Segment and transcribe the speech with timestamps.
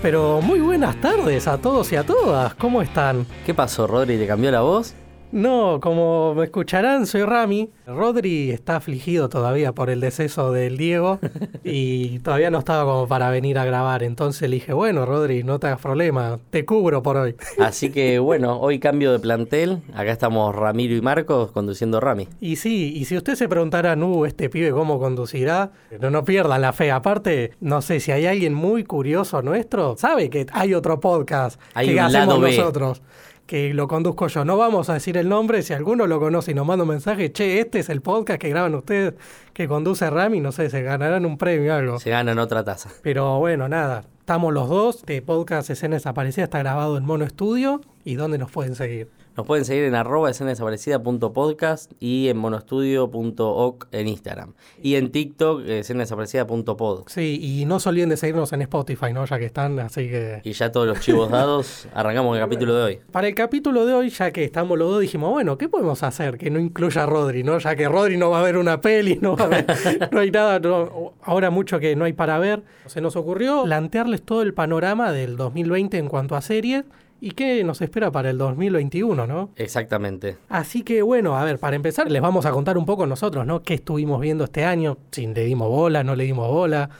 [0.00, 2.54] Pero muy buenas tardes a todos y a todas.
[2.54, 3.26] ¿Cómo están?
[3.44, 4.16] ¿Qué pasó, Rodri?
[4.16, 4.94] ¿Te cambió la voz?
[5.30, 7.70] No, como me escucharán, soy Rami.
[7.86, 11.18] Rodri está afligido todavía por el deceso del Diego
[11.64, 14.02] y todavía no estaba como para venir a grabar.
[14.02, 17.36] Entonces le dije, bueno, Rodri, no te hagas problema, te cubro por hoy.
[17.58, 19.82] Así que bueno, hoy cambio de plantel.
[19.94, 22.28] Acá estamos Ramiro y Marcos conduciendo Rami.
[22.40, 26.62] Y sí, y si usted se preguntara, uh, este pibe cómo conducirá, no, no pierdan
[26.62, 26.90] la fe.
[26.90, 31.88] Aparte, no sé si hay alguien muy curioso nuestro, sabe que hay otro podcast Hay
[31.88, 32.56] que un hacemos lado B.
[32.56, 33.02] nosotros.
[33.48, 34.44] Que lo conduzco yo.
[34.44, 35.62] No vamos a decir el nombre.
[35.62, 38.50] Si alguno lo conoce y nos manda un mensaje, che, este es el podcast que
[38.50, 39.14] graban ustedes,
[39.54, 41.98] que conduce Rami, no sé, se ganarán un premio o algo.
[41.98, 42.90] Se ganan otra taza.
[43.00, 44.04] Pero bueno, nada.
[44.20, 45.06] Estamos los dos.
[45.06, 47.80] De podcast Escena Desaparecida está grabado en Mono Estudio.
[48.04, 49.08] ¿Y dónde nos pueden seguir?
[49.38, 54.54] Nos pueden seguir en arroba escenadesaparecida.podcast y en monostudio.oc en Instagram.
[54.82, 57.04] Y en TikTok, escenadesaparecida.pod.
[57.06, 59.24] Sí, y no se olviden de seguirnos en Spotify, ¿no?
[59.26, 60.40] Ya que están, así que...
[60.42, 62.98] Y ya todos los chivos dados, arrancamos el capítulo de hoy.
[63.12, 66.36] Para el capítulo de hoy, ya que estamos los dos, dijimos, bueno, ¿qué podemos hacer
[66.36, 67.58] que no incluya a Rodri, no?
[67.60, 69.66] Ya que Rodri no va a ver una peli, no va a ver,
[70.10, 72.64] no hay nada, no- ahora mucho que no hay para ver.
[72.86, 76.84] Se nos ocurrió plantearles todo el panorama del 2020 en cuanto a series
[77.20, 79.50] y qué nos espera para el 2021, ¿no?
[79.56, 80.36] Exactamente.
[80.48, 83.62] Así que bueno, a ver, para empezar les vamos a contar un poco nosotros, ¿no?
[83.62, 84.98] ¿Qué estuvimos viendo este año?
[85.10, 86.90] Si le dimos bola, no le dimos bola.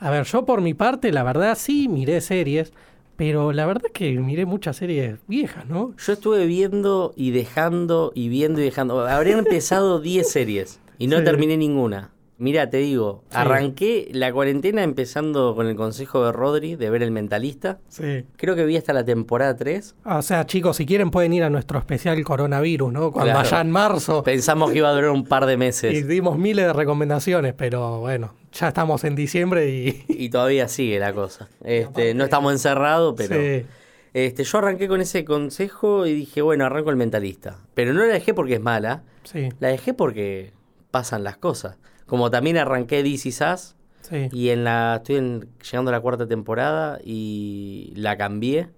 [0.00, 2.72] A ver, yo por mi parte, la verdad sí miré series,
[3.16, 5.94] pero la verdad es que miré muchas series viejas, ¿no?
[6.04, 9.06] Yo estuve viendo y dejando y viendo y dejando.
[9.06, 11.24] Habrían empezado 10 series y no Sí.
[11.24, 12.10] terminé ninguna.
[12.36, 13.36] Mira, te digo, Sí.
[13.38, 17.78] arranqué la cuarentena empezando con el consejo de Rodri de ver El Mentalista.
[17.88, 18.24] Sí.
[18.36, 19.94] Creo que vi hasta la temporada 3.
[20.04, 23.12] O sea, chicos, si quieren pueden ir a nuestro especial coronavirus, ¿no?
[23.12, 23.46] Cuando Claro.
[23.48, 26.66] allá en marzo Pensamos que iba a durar un par de y meses dimos miles
[26.66, 30.04] de recomendaciones, pero bueno, ya estamos en diciembre y...
[30.08, 31.48] y todavía sigue la cosa.
[31.62, 33.64] Este, no estamos encerrados, pero Sí.
[34.12, 37.58] este, yo arranqué con ese consejo y dije, bueno, arranco El Mentalista.
[37.74, 40.52] Pero no la dejé porque es mala, Sí, la dejé porque
[40.90, 41.76] pasan las cosas.
[42.06, 44.28] Como también arranqué Is Us, sí.
[44.32, 48.68] Y en la estoy en- llegando a la cuarta temporada y la cambié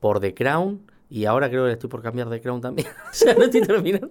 [0.00, 2.88] por The Crown y ahora creo que estoy por cambiar The Crown también.
[3.10, 4.10] o sea, no estoy terminando.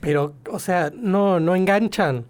[0.00, 2.26] Pero, o sea, no, no enganchan.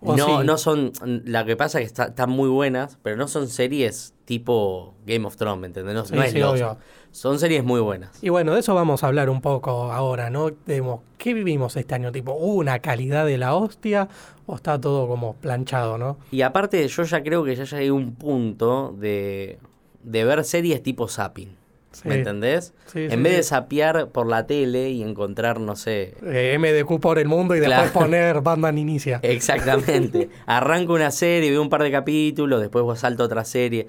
[0.00, 0.46] ¿O No, sí?
[0.46, 0.92] no son.
[1.24, 5.26] La que pasa es que está- están muy buenas, pero no son series tipo Game
[5.26, 5.94] of Thrones, ¿me entendés?
[5.94, 6.54] No, Sí, no es sí, Lost.
[6.54, 6.78] obvio.
[7.10, 8.10] Son series muy buenas.
[8.22, 10.50] Y bueno, de eso vamos a hablar un poco ahora, ¿no?
[10.66, 12.10] Demos, ¿Qué vivimos este año?
[12.12, 14.08] Tipo, ¿hubo una calidad de la hostia
[14.46, 16.18] o está todo como planchado, no?
[16.30, 19.58] Y aparte, yo ya creo que ya llegué a un punto de,
[20.02, 21.56] de ver series tipo zapping.
[21.92, 22.08] Sí.
[22.08, 22.74] ¿Me entendés?
[22.86, 26.98] Sí, en sí, vez de sapear por la tele y encontrar, no sé, Eh, MDQ
[27.00, 27.84] por el mundo y Claro.
[27.84, 29.20] después poner Batman Inicia.
[29.22, 30.28] Exactamente.
[30.46, 33.86] Arranco una serie, veo un par de capítulos, después salto a otra serie.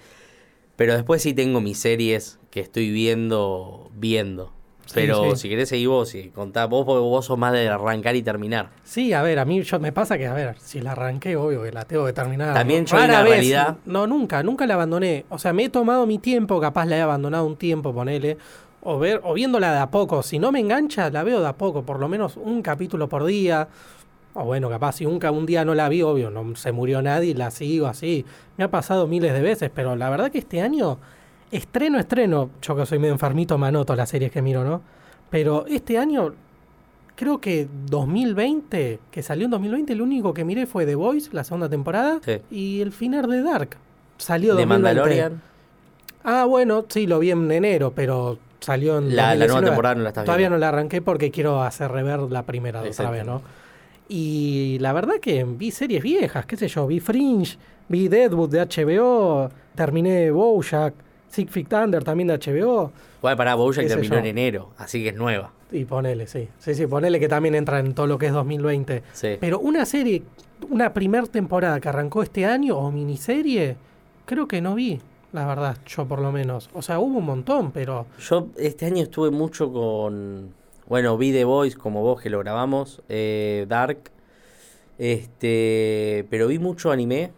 [0.75, 4.52] Pero después sí tengo mis series que estoy viendo, viendo.
[4.94, 5.38] Pero sí.
[5.38, 8.69] si querés seguir vos y contá, vos, porque vos sos más de arrancar y terminar.
[8.84, 11.64] Sí, a ver, a mí yo, me pasa que, a ver, si la arranqué, obvio
[11.64, 12.53] que la tengo que terminar.
[12.53, 15.25] También yo Rara vez- realidad- No, nunca, nunca la abandoné.
[15.30, 18.38] O sea, me he tomado mi tiempo, capaz la he abandonado un tiempo, ponele.
[18.84, 20.22] O, ver, o viéndola de a poco.
[20.22, 23.25] Si no me engancha, la veo de a poco, por lo menos un capítulo por
[23.25, 23.68] día.
[24.35, 27.01] O bueno, capaz si un, ca- un día no la vi, obvio, no se murió
[27.01, 28.25] nadie y la sigo así.
[28.57, 31.00] Me ha pasado miles de veces, pero la verdad que este año,
[31.51, 34.81] estreno, estreno, yo que soy medio enfermito, me anoto las series que miro, ¿no?
[35.29, 36.34] Pero este año,
[37.16, 41.44] creo que 2020, que salió en 2020, lo único que miré fue The Voice, la
[41.44, 42.41] segunda temporada, Sí.
[42.52, 43.78] y el final de Dark.
[44.17, 44.67] Salió De 2020.
[45.00, 45.41] Mandalorian,
[46.23, 49.67] Ah, bueno, sí, lo vi en enero, pero salió en la, la nueva 2019.
[49.69, 50.56] temporada no la estás Todavía viendo.
[50.57, 53.41] no la arranqué porque quiero hacer rever la primera otra vez, ¿no?
[54.08, 57.58] Y la verdad que vi series viejas, qué sé yo, vi Fringe,
[57.90, 60.94] vi Deadwood de HBO, terminé Bojack,
[61.28, 64.20] Six Feet Under también de HBO, Igual para Bojack terminó yo.
[64.20, 65.52] en enero, así que es nueva.
[65.72, 69.02] y ponele, sí, sí, sí, ponele que también entra en todo lo que es 2020.
[69.14, 69.38] Sí.
[69.40, 70.22] Pero una serie,
[70.70, 73.76] una primer temporada que arrancó este año o miniserie,
[74.26, 75.02] creo que no vi,
[75.34, 76.70] la verdad, yo por lo menos.
[76.74, 78.06] O sea, hubo un montón, pero...
[78.20, 80.53] Yo este año estuve mucho con.
[80.87, 83.02] Bueno, vi The Voice como vos que lo grabamos.
[83.09, 84.11] eh, Dark.
[84.97, 86.26] Este.
[86.29, 87.32] Pero vi mucho anime.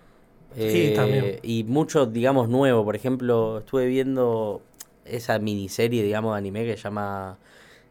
[0.55, 1.39] Sí, eh, también.
[1.43, 2.83] Y mucho, digamos, nuevo.
[2.83, 4.61] Por ejemplo, estuve viendo
[5.05, 7.37] esa miniserie, digamos, de anime que se llama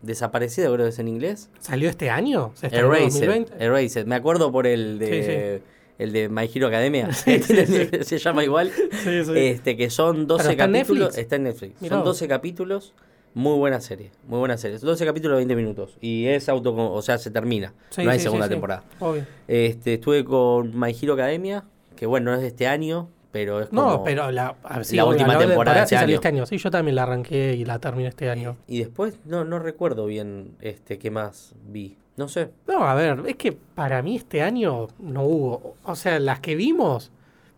[0.03, 1.49] Desaparecido, creo que es en inglés.
[1.61, 2.53] ¿Salió este año?
[2.55, 3.21] ¿Se estrenó en Erased.
[3.27, 3.65] 2020?
[3.65, 4.07] Erased.
[4.07, 5.07] Me acuerdo por el de.
[5.07, 5.73] Sí, sí.
[5.99, 7.11] El de My Hero Academia.
[7.13, 7.89] Sí, sí, sí.
[8.03, 8.71] se llama igual.
[9.03, 9.33] Sí, sí.
[9.35, 11.19] Este, que son 12 Pero está en capítulos.
[11.19, 11.81] Está en Netflix.
[11.81, 12.09] Mirá son vos.
[12.19, 12.95] 12 capítulos.
[13.37, 14.13] Muy buena serie.
[14.27, 14.79] Muy buena serie.
[14.79, 15.99] 12 capítulos de 20 minutos.
[16.01, 16.75] Y es auto.
[16.75, 17.75] O sea, se termina.
[17.91, 18.85] Sí, no hay sí, segunda sí, temporada.
[18.99, 19.27] Obvio.
[19.47, 21.63] Este, estuve con My Hero Academia.
[21.97, 23.11] Que bueno, no es de este año.
[23.33, 23.83] pero es como...
[23.83, 24.57] No, pero la,
[24.91, 26.15] la última temporada de este año.
[26.15, 26.47] este año.
[26.47, 28.57] Sí, yo también la arranqué y la terminé este año.
[28.67, 31.99] Y después no, no recuerdo bien este qué más vi.
[32.17, 32.49] No sé.
[32.67, 35.75] No, a ver, es que para mí este año no hubo.
[35.85, 37.13] O sea, las que vimos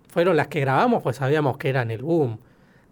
[0.09, 2.41] fueron las que grabamos, pues sabíamos que eran el boom.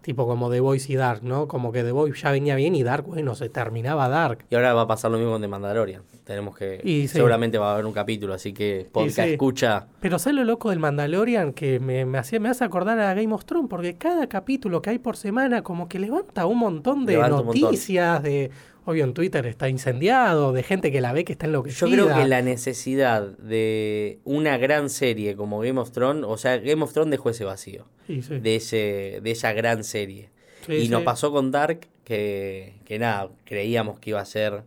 [0.07, 1.49] Tipo como The Voice y Dark, ¿no?
[1.49, 4.45] Como que The Voice ya venía bien y Dark, bueno, se terminaba Dark.
[4.49, 6.01] Y ahora va a pasar lo mismo con The Mandalorian.
[6.23, 6.79] Tenemos que...
[6.81, 7.15] Y sí.
[7.15, 9.33] Seguramente va a haber un capítulo, así que podcast sí.
[9.33, 9.87] escucha...
[9.99, 11.51] Pero ¿sabes lo loco del Mandalorian?
[11.51, 14.91] Que me, me, hacía, me hace acordar a Game of Thrones, porque cada capítulo que
[14.91, 17.61] hay por semana como que levanta un montón de Levanta un montón.
[17.63, 18.49] noticias, de...
[18.89, 21.89] Obvio en Twitter está incendiado, de gente que la ve que está enloquecida.
[21.89, 26.57] Yo creo que la necesidad de una gran serie como Game of Thrones, o sea,
[26.59, 28.39] Game of Thrones dejó ese vacío Sí, sí.
[28.39, 30.29] de ese de esa gran serie.
[30.65, 34.63] Sí, y nos pasó con Dark que, que nada, creíamos que iba a ser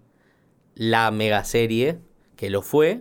[0.75, 1.97] la mega serie,
[2.37, 3.01] que lo fue,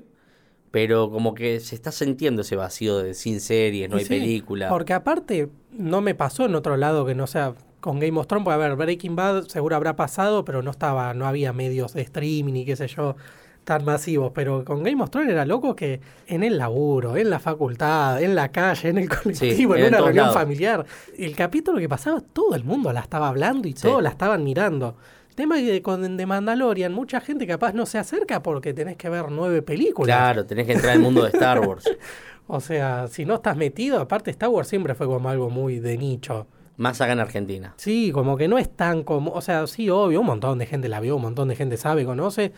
[0.71, 4.10] pero como que se está sintiendo ese vacío de sin series, no Y hay sí,
[4.10, 4.69] película.
[4.69, 8.44] Porque aparte, no me pasó en otro lado que no sea con Game of Thrones,
[8.46, 12.02] porque a ver, Breaking Bad seguro habrá pasado, pero no estaba, no había medios de
[12.02, 13.16] streaming y qué sé yo
[13.64, 17.40] tan masivos, pero con Game of Thrones era loco que en el laburo, en la
[17.40, 20.86] facultad, en la calle, en el colectivo, en en una reunión familiar,
[21.18, 23.84] el capítulo que pasaba, todo el mundo la estaba hablando y Sí.
[23.84, 24.96] todos la estaban mirando.
[25.30, 28.98] El tema es que con The Mandalorian mucha gente capaz no se acerca porque tenés
[28.98, 30.18] que ver nueve películas.
[30.18, 31.86] Claro, tenés que entrar al mundo de Star Wars.
[32.52, 36.00] O sea, si no estás metido, aparte Star Wars siempre fue como algo muy de
[36.00, 36.48] nicho.
[36.80, 37.74] Más acá en Argentina.
[37.78, 40.88] Sí, como que no es tan como, o sea, sí, obvio, un montón de gente
[40.88, 42.54] la vio, un montón de gente sabe, conoce,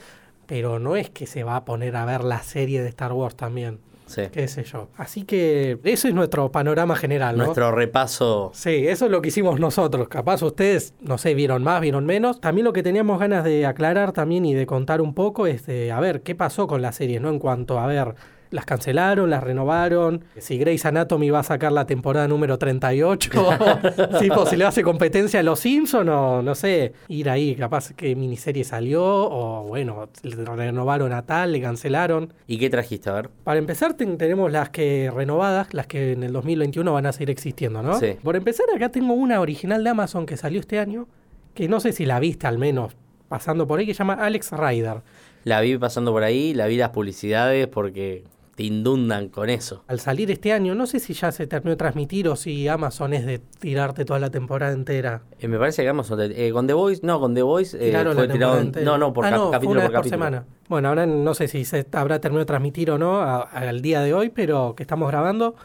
[0.46, 3.36] pero no es que se va a poner a ver la serie de Star Wars
[3.36, 4.24] también, Sí.
[4.32, 4.90] qué sé yo.
[4.98, 7.46] Así que ese es nuestro panorama general, ¿no?
[7.46, 8.52] Nuestro repaso.
[8.54, 10.08] Sí, eso es lo que hicimos nosotros.
[10.10, 12.42] Capaz ustedes, no sé, vieron más, vieron menos.
[12.42, 15.92] También lo que teníamos ganas de aclarar también y de contar un poco es de,
[15.94, 17.30] a ver, qué pasó con la serie, ¿no?
[17.30, 18.14] En cuanto a ver,
[18.52, 23.32] las cancelaron, las renovaron, si Grey's Anatomy va a sacar la temporada número 38,
[24.20, 28.16] tipo, si le hace competencia a Los Simpsons o, no sé, ir ahí, capaz qué
[28.16, 32.34] miniserie salió o, bueno, le renovaron a tal, le cancelaron.
[32.48, 33.10] ¿Y qué trajiste?
[33.10, 33.30] A ver.
[33.44, 37.30] Para empezar, ten- tenemos las que renovadas, las que en el 2021 van a seguir
[37.32, 38.00] existiendo, ¿no?
[38.00, 38.18] Sí.
[38.22, 41.08] Por empezar, acá tengo una original de Amazon que salió este año,
[41.54, 42.96] que no sé si la viste al menos
[43.28, 44.98] pasando por ahí, que se llama Alex Rider.
[45.46, 48.26] La vi pasando por ahí, la vi las publicidades porque
[48.56, 49.84] te inundan con eso.
[49.88, 53.14] Al salir este año, no sé si ya se terminó de transmitir o si Amazon
[53.14, 55.22] es de tirarte toda la temporada entera.
[55.40, 58.14] Eh, me parece que Amazon, eh, con The Voice, no, con The Voice eh, Tiraron
[58.16, 58.62] fue la tirado.
[58.84, 60.16] No, no, por Ah, cap- no, capítulo una por capítulo.
[60.18, 60.46] semana.
[60.68, 64.02] Bueno, ahora no sé si se habrá terminado de transmitir o no a- al día
[64.02, 65.56] de hoy, pero que estamos grabando.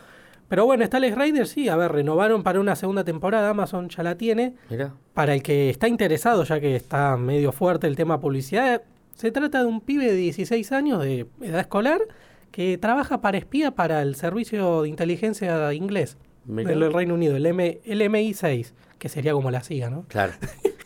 [0.48, 4.04] Pero bueno, está Alex Rider, sí, a ver, renovaron para una segunda temporada, Amazon ya
[4.04, 4.54] la tiene.
[4.70, 8.82] Mira, Para el que está interesado, ya que está medio fuerte el tema publicidad,
[9.16, 12.00] se trata de un pibe de 16 años de edad escolar
[12.50, 16.70] que trabaja para espía para el servicio de inteligencia inglés Mirá.
[16.70, 20.04] del Reino Unido, el, M- el MI6, que sería como la CIA, ¿no?
[20.08, 20.32] claro.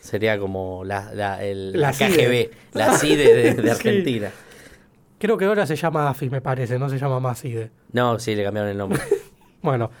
[0.01, 1.91] Sería como la, la, el, La.
[1.91, 3.69] KGB, la CIDE de, de Sí.
[3.69, 4.31] Argentina.
[5.19, 7.69] Creo que ahora se llama AFI, me parece, no se llama más CIDE.
[7.91, 8.99] No, sí, le cambiaron el nombre.
[9.61, 9.91] Bueno,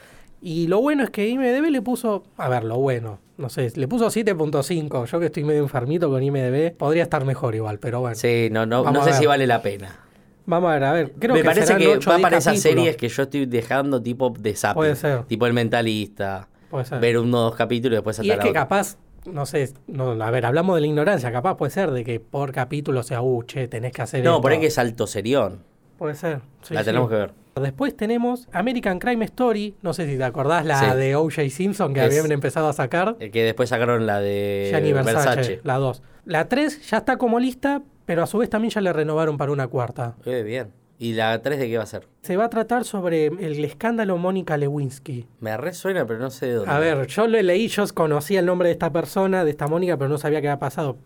[0.41, 3.87] y lo bueno es que IMDB le puso, a ver, lo bueno, no sé, le
[3.87, 5.05] puso 7.5.
[5.05, 8.15] Yo que estoy medio enfermito con IMDB, podría estar mejor igual, pero bueno.
[8.15, 9.99] Sí, no, no, no sé si vale la pena.
[10.45, 12.37] Vamos a ver, a ver, creo me que parece que 8 o va 10 para
[12.37, 14.75] esas series que yo estoy dejando tipo de zapping.
[14.75, 15.23] Puede ser.
[15.25, 16.47] Tipo el mentalista.
[16.69, 16.99] Puede ser.
[16.99, 19.71] Ver uno o dos capítulos y después Y saltar es a que capaz, no sé,
[19.87, 23.21] no, a ver, hablamos de la ignorancia, capaz puede ser de que por capítulo sea,
[23.21, 24.41] uh, che, tenés que hacer No, esto.
[24.41, 25.63] por ahí que es alto serión.
[25.97, 26.39] Puede ser.
[26.63, 26.85] sí, la sí.
[26.87, 27.33] tenemos que ver.
[27.53, 30.97] Después tenemos American Crime Story, no sé si te acordás, la Sí.
[30.97, 31.49] de O.J.
[31.49, 33.17] Simpson que Es- habían empezado a sacar.
[33.19, 35.59] El que después sacaron la de Gianni Versace, Versace.
[35.65, 36.01] la 2.
[36.25, 39.53] La 3 ya está como lista, pero a su vez también ya le renovaron para
[39.53, 40.15] una cuarta.
[40.25, 40.73] Eh, bien.
[40.99, 42.09] ¿Y la 3 de qué va a ser?
[42.23, 45.27] Se va a tratar sobre el escándalo Mónica Lewinsky.
[45.39, 46.71] Me resuena, pero no sé de dónde.
[46.73, 49.95] A ver, yo lo leí, yo conocía el nombre de esta persona, de esta Mónica,
[49.95, 50.97] pero no sabía qué había pasado.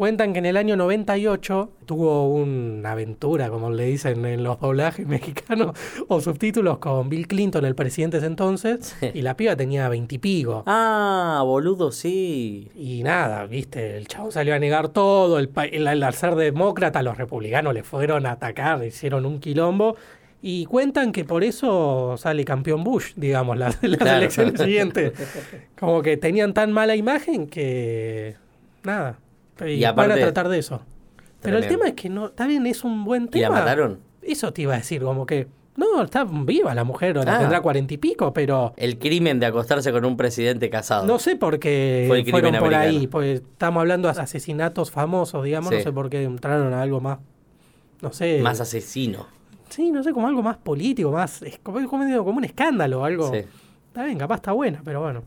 [0.00, 5.06] Cuentan que en el año 98 tuvo una aventura, como le dicen en los doblajes
[5.06, 5.76] mexicanos,
[6.08, 9.10] o subtítulos con Bill Clinton, el presidente de ese entonces, Sí.
[9.12, 10.62] y la piba tenía veintipico.
[10.64, 12.70] Ah, boludo, sí.
[12.74, 17.02] Y nada, viste, el chavo salió a negar todo, el, pa- el- al ser demócrata
[17.02, 19.96] los republicanos le fueron a atacar, hicieron un quilombo.
[20.40, 24.16] Y cuentan que por eso sale campeón Bush, digamos, las, las Claro.
[24.16, 25.12] elecciones siguientes.
[25.78, 28.36] Como que tenían tan mala imagen que.
[28.82, 29.18] Nada.
[29.66, 30.80] Y, Y van a tratar de eso.
[31.42, 32.26] Pero el tema es que no.
[32.26, 33.48] Está bien, es un buen ¿Y tema.
[33.48, 34.00] la mataron?
[34.22, 35.48] Eso te iba a decir, como que.
[35.76, 37.38] No, está viva la mujer, Ah.
[37.38, 38.74] tendrá cuarenta y pico, pero.
[38.76, 41.06] El crimen de acostarse con un presidente casado.
[41.06, 45.70] No sé por qué Fue fueron por ahí, pues estamos hablando de asesinatos famosos, digamos,
[45.72, 47.20] no sé por qué entraron a algo más,
[48.02, 49.26] no sé, Más asesino.
[49.70, 53.30] sí, no sé, como algo más político, más, es como, como, como un escándalo, algo,
[53.32, 53.38] Sí.
[53.88, 55.22] Está bien, capaz está buena, pero bueno.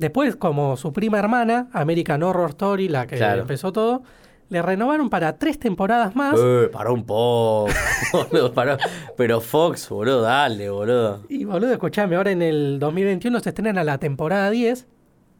[0.00, 3.42] Después, como su prima hermana, American Horror Story, la que Claro.
[3.42, 4.02] empezó todo,
[4.48, 6.34] le renovaron para tres temporadas más.
[6.42, 7.68] Eh, paró un poco.
[8.12, 8.78] boludo, paró.
[9.16, 11.20] Pero Fox, boludo, dale, boludo.
[11.28, 14.88] Y boludo, escuchame, ahora en el 2021 se estrena la temporada 10.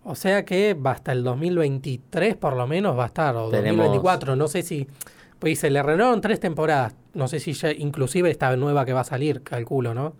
[0.05, 3.79] O sea que va hasta el 2023 por lo menos va a estar, o Tenemos-
[3.79, 4.87] 2024, no sé si...
[5.39, 9.01] Pues se le renovaron tres temporadas, no sé si ya, inclusive esta nueva que va
[9.01, 10.13] a salir, calculo, ¿no?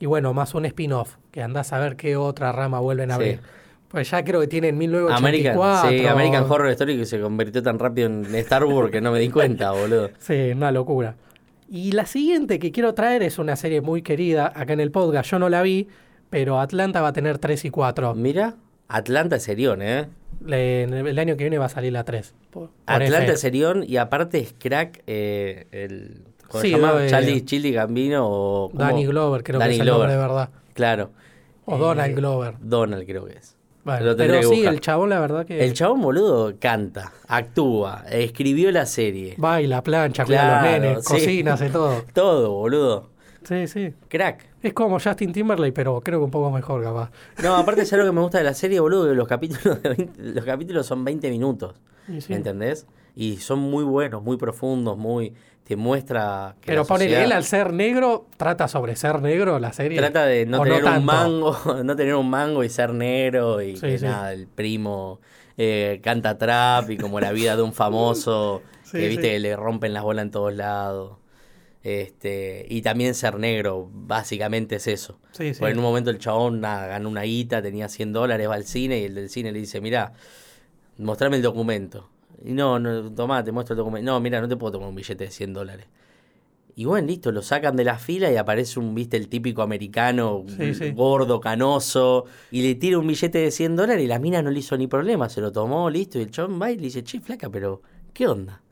[0.00, 3.20] Y bueno, más un spin-off, que andás a ver qué otra rama vuelven a Sí.
[3.22, 3.40] abrir.
[3.88, 5.88] Pues ya creo que tienen American, 1984.
[5.90, 9.18] sí, American Horror Story que se convirtió tan rápido en Star Wars que no me
[9.18, 10.10] di cuenta, boludo.
[10.18, 11.16] Sí, una locura.
[11.70, 15.30] Y la siguiente que quiero traer es una serie muy querida acá en el podcast.
[15.30, 15.88] Yo no la vi,
[16.30, 18.14] pero Atlanta va a tener 3 y 4.
[18.14, 18.56] Mira,
[18.88, 20.06] Atlanta es serión, ¿eh?
[20.44, 22.34] Le- el año que viene va a salir la 3.
[22.50, 26.24] por- por Atlanta es serión y aparte es crack eh, el...
[26.48, 26.92] ¿Cómo Sí, se llama?
[26.92, 28.70] lo de- Charlie Chili Gambino o...
[28.70, 28.82] ¿cómo?
[28.82, 30.48] Danny Glover, creo Danny que es el nombre de verdad.
[30.74, 31.10] Claro.
[31.66, 32.54] O Eh, Donald Glover.
[32.60, 33.54] Donald creo que es.
[33.84, 38.84] Bueno, pero sí, el chabón, la verdad que El chabón boludo canta, actúa, escribió la
[38.86, 39.34] serie.
[39.38, 41.12] baila, plancha, cuida a Claro, los nenes, sí.
[41.14, 42.02] cocina, hace todo.
[42.12, 43.08] Todo, boludo.
[43.44, 43.94] Sí, sí.
[44.08, 44.46] Crack.
[44.62, 47.10] Es como Justin Timberlake, pero creo que un poco mejor, capaz.
[47.42, 49.88] No, aparte es algo que me gusta de la serie, boludo, que los capítulos, de
[49.90, 51.74] 20 los capítulos son 20 minutos.
[52.08, 52.26] Sí.
[52.28, 52.86] ¿Me entendés?
[53.14, 55.32] Y son muy buenos, muy profundos, muy...
[55.68, 59.98] Te muestra que Pero sociedad él al ser negro, trata sobre ser negro la serie.
[59.98, 63.76] Trata de no ¿O tener un mango, no tener un mango y ser negro y
[63.76, 64.06] Sí, que sí.
[64.06, 65.20] nada, el primo
[65.58, 69.92] eh, canta trap y como la vida de un famoso Sí, que viste le rompen
[69.92, 71.18] las bolas en todos lados.
[71.82, 75.18] Este, y también ser negro, básicamente es eso.
[75.32, 78.64] Porque en un momento el chabón nada, ganó una guita, tenía 100 dólares, va al
[78.64, 80.14] cine y el del cine le dice, mira,
[80.96, 82.08] mostrame el documento.
[82.44, 84.10] Y no, no, tomá, te muestro el documento.
[84.10, 85.86] No, mira, no te puedo tomar un billete de 100 dólares.
[86.76, 90.44] Y bueno, listo, lo sacan de la fila y aparece un, viste, el típico americano,
[90.46, 90.92] Sí, sí.
[90.92, 94.60] gordo, canoso, y le tira un billete de 100 dólares y la mina no le
[94.60, 97.20] hizo ni problema, se lo tomó, listo, y el chabón va y le dice, che,
[97.20, 98.62] flaca, pero, ¿qué onda?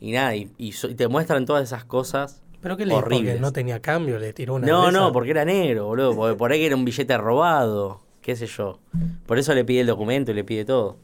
[0.00, 2.42] Y nada, y, y so- y te muestran todas esas cosas.
[2.60, 3.40] Pero que le horribles.
[3.40, 6.60] no tenía cambio, le tiró una No, no, porque era negro, boludo, porque por ahí
[6.60, 8.78] que era un billete robado, qué sé yo.
[9.26, 10.98] Por eso le pide el documento y le pide todo.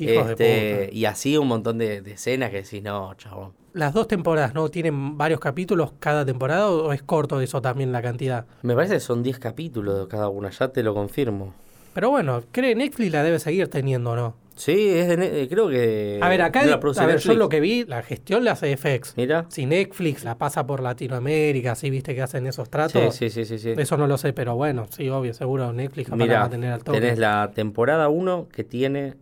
[0.00, 0.96] Hijos de Este, puta.
[0.96, 3.52] y así un montón de, de escenas que decís, no, chabón.
[3.72, 4.68] Las dos temporadas, ¿no?
[4.68, 8.46] ¿Tienen varios capítulos cada temporada o es corto eso también la cantidad?
[8.62, 11.54] Me parece que son 10 capítulos cada una, ya te lo confirmo.
[11.94, 14.34] Pero bueno, cree Netflix la debe seguir teniendo, ¿no?
[14.56, 16.18] Sí, es de eh, creo que.
[16.20, 18.52] A ver, acá, no la produce a ver, yo lo que vi, la gestión la
[18.52, 19.14] hace FX.
[19.16, 19.46] Mira.
[19.48, 23.14] Si Netflix la pasa por Latinoamérica, sí, viste que hacen esos tratos.
[23.14, 23.72] Sí, sí, sí, sí.
[23.76, 27.00] Eso no lo sé, pero bueno, sí, obvio, seguro Netflix va a tener al toque.
[27.00, 29.14] tenés la temporada 1 que tiene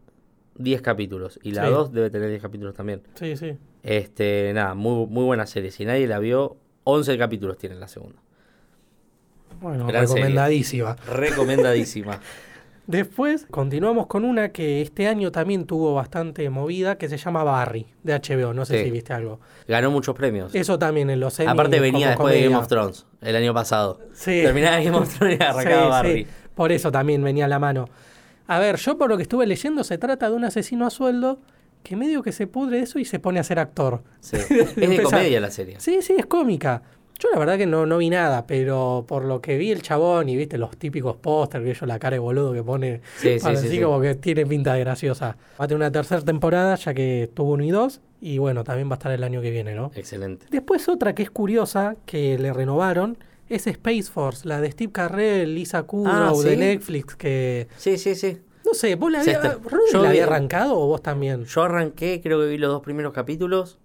[0.58, 1.38] 10 capítulos.
[1.42, 1.70] Y la Sí.
[1.70, 3.02] 2 debe tener 10 capítulos también.
[3.14, 3.56] Sí, sí.
[3.82, 5.70] Este, nada, muy, muy buena serie.
[5.70, 8.20] Si nadie la vio, 11 capítulos tiene la segunda.
[9.60, 10.22] Bueno, Gran serie.
[10.24, 10.96] recomendadísima.
[11.10, 12.20] Recomendadísima.
[12.86, 17.86] Después continuamos con una que este año también tuvo bastante movida, que se llama Barry,
[18.02, 18.54] de HBO.
[18.54, 18.84] No sé Sí.
[18.84, 19.40] si viste algo.
[19.66, 20.54] Ganó muchos premios.
[20.54, 22.44] Eso también en los Emmy Aparte venía después de.
[22.44, 24.00] Game of Thrones, el año pasado.
[24.14, 24.40] Sí.
[24.42, 26.24] Terminaba Game of Thrones y arrancaba Sí, Barry.
[26.24, 26.30] sí.
[26.54, 27.88] Por eso también venía a la mano.
[28.48, 31.38] A ver, yo por lo que estuve leyendo, se trata de un asesino a sueldo
[31.82, 34.02] que medio que se pudre eso y se pone a ser actor.
[34.20, 34.36] Sí.
[34.50, 35.76] Es de comedia la serie.
[35.78, 36.82] Sí, sí, es cómica.
[37.20, 40.28] Yo la verdad que no, no vi nada, pero por lo que vi el chabón
[40.28, 43.42] y viste los típicos póster, que yo la cara de boludo que pone, Sí, sí,
[43.42, 43.82] para sí, así sí.
[43.82, 45.36] como que tiene pinta de graciosa.
[45.60, 48.88] Va a tener una tercera temporada, ya que tuvo uno y dos, y bueno, también
[48.88, 49.90] va a estar el año que viene, ¿no?
[49.96, 50.46] Excelente.
[50.50, 55.54] Después otra que es curiosa, que le renovaron, es Space Force, la de Steve Carell,
[55.54, 56.56] Lisa Kudrow, Ah, de.
[56.56, 57.68] Netflix, que...
[57.76, 58.38] Sí, sí, sí.
[58.64, 59.58] No sé, ¿vos la había,
[59.92, 61.44] yo la había arrancado o vos también?
[61.46, 63.78] Yo arranqué, creo que vi los dos primeros capítulos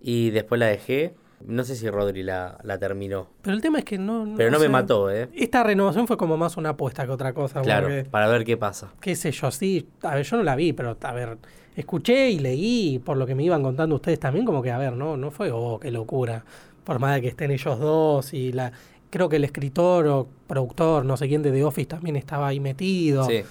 [0.00, 1.14] y después la dejé.
[1.46, 3.28] No sé si Rodri la, la terminó.
[3.40, 4.34] Pero el tema es que no...
[4.36, 5.28] Pero no, me mató, ¿eh?
[5.34, 7.62] Esta renovación fue como más una apuesta que otra cosa.
[7.62, 8.92] Claro, porque- para ver qué pasa.
[9.00, 11.38] qué sé yo, sí, a ver, yo no la vi, pero a ver,
[11.76, 14.92] escuché y leí, por lo que me iban contando ustedes también, como que, a ver,
[14.92, 16.44] no, no fue, oh, qué locura,
[16.84, 18.72] por más de que estén ellos dos y la,
[19.10, 22.60] creo que el escritor o productor, no sé quién de The Office también estaba ahí
[22.60, 23.42] metido, Sí.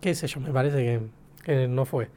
[0.00, 1.00] qué sé yo, me parece que,
[1.44, 2.08] que no fue.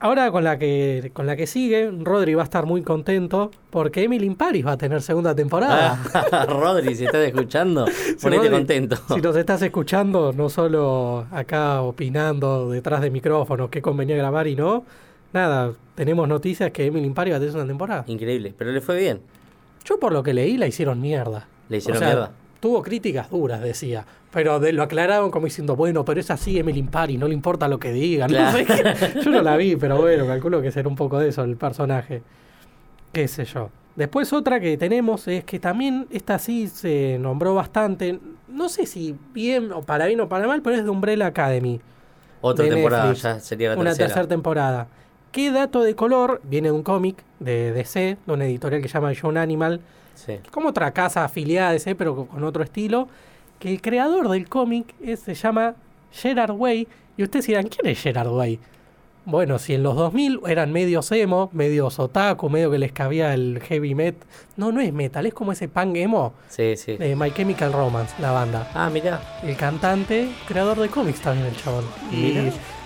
[0.00, 4.02] Ahora con la que con la que sigue, Rodri va a estar muy contento porque
[4.02, 5.98] Emily in Paris va a tener segunda temporada.
[6.12, 7.86] Ah, Rodri, si estás escuchando,
[8.22, 8.96] ponete contento.
[9.14, 14.56] Si nos estás escuchando, no solo acá opinando detrás de micrófonos qué convenía grabar y
[14.56, 14.84] no,
[15.32, 18.04] nada, tenemos noticias que Emily in Paris va a tener una temporada.
[18.06, 19.20] Increíble, pero le fue bien.
[19.84, 21.46] Yo por lo que leí la hicieron mierda.
[21.68, 22.30] Le hicieron O sea, mierda.
[22.60, 24.04] Tuvo críticas duras, decía.
[24.32, 27.34] Pero de- lo aclararon como diciendo, bueno, pero es así Emily in Paris, no le
[27.34, 28.30] importa lo que digan.
[28.32, 28.66] No sé.
[29.22, 32.22] Yo no la vi, pero bueno, calculo que será un poco de eso el personaje.
[33.12, 33.70] Qué sé yo.
[33.96, 39.14] Después otra que tenemos es que también esta sí se nombró bastante, no sé si
[39.32, 41.80] bien o para bien o para mal, pero es de Umbrella Academy.
[42.40, 43.22] Otra temporada, Netflix.
[43.22, 44.06] ya sería la una tercera.
[44.08, 44.88] tercera temporada.
[45.34, 46.40] ¿Qué dato de color?
[46.44, 49.80] Viene de un cómic de DC, de una editorial que se llama Young Animal,
[50.14, 50.34] Sí.
[50.52, 53.08] como otra casa afiliada a DC, pero con otro estilo,
[53.58, 55.74] que el creador del cómic se llama
[56.12, 56.86] Gerard Way,
[57.16, 58.60] y ustedes dirán, ¿quién es Gerard Way?
[59.26, 63.60] Bueno, si en los 2000 eran medio emo, medio otaku, medio que les cabía el
[63.62, 64.20] heavy metal.
[64.56, 66.96] No, no es metal, es como ese punk emo Sí, sí.
[66.98, 68.70] de My Chemical Romance, la banda.
[68.74, 69.20] Ah, mirá.
[69.42, 71.84] El cantante, creador de cómics también el chabón.
[72.12, 72.36] Y,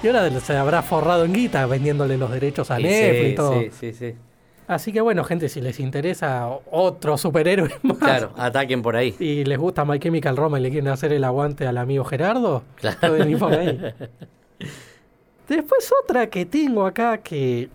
[0.06, 3.60] ahora se habrá forrado en guita vendiéndole los derechos a Y Netflix sí, y todo.
[3.60, 4.14] sí, sí, sí.
[4.68, 9.14] Así que bueno, gente, si les interesa otro superhéroe más Claro, ataquen por ahí.
[9.18, 12.62] y les gusta My Chemical Romance y le quieren hacer el aguante al amigo Gerardo,
[12.76, 12.98] Claro.
[13.00, 13.80] pueden ir por ahí.
[15.48, 17.68] Después otra que tengo acá que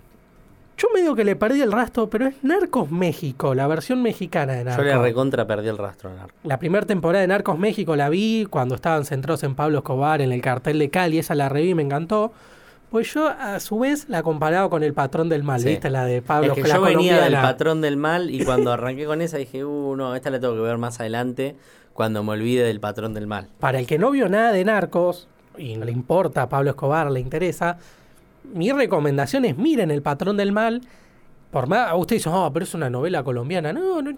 [0.77, 4.59] yo medio que le perdí el rastro, pero es Narcos México, la versión mexicana de
[4.59, 4.85] Yo Narcos.
[4.85, 6.33] le recontra perdí el rastro a Narco.
[6.43, 10.31] La primera temporada de Narcos México la vi cuando estaban centrados en Pablo Escobar, en
[10.31, 12.31] el cartel de Cali, esa la reví y me encantó.
[12.89, 15.69] Pues yo a su vez la comparaba con El Patrón del Mal, Sí.
[15.69, 15.89] ¿viste?
[15.89, 19.19] La de Pablo Es que yo venía del patrón del mal y cuando arranqué con
[19.21, 21.55] esa dije, uh, no, esta la tengo que ver más adelante
[21.93, 23.47] cuando me olvide del patrón del mal.
[23.59, 27.11] Para el que no vio nada de Narcos y no le importa a Pablo Escobar,
[27.11, 27.77] le interesa,
[28.53, 30.81] mi recomendación es miren El Patrón del Mal.
[31.51, 33.71] Por más, ustedes dicen, oh, pero es una novela colombiana.
[33.71, 34.17] No, no,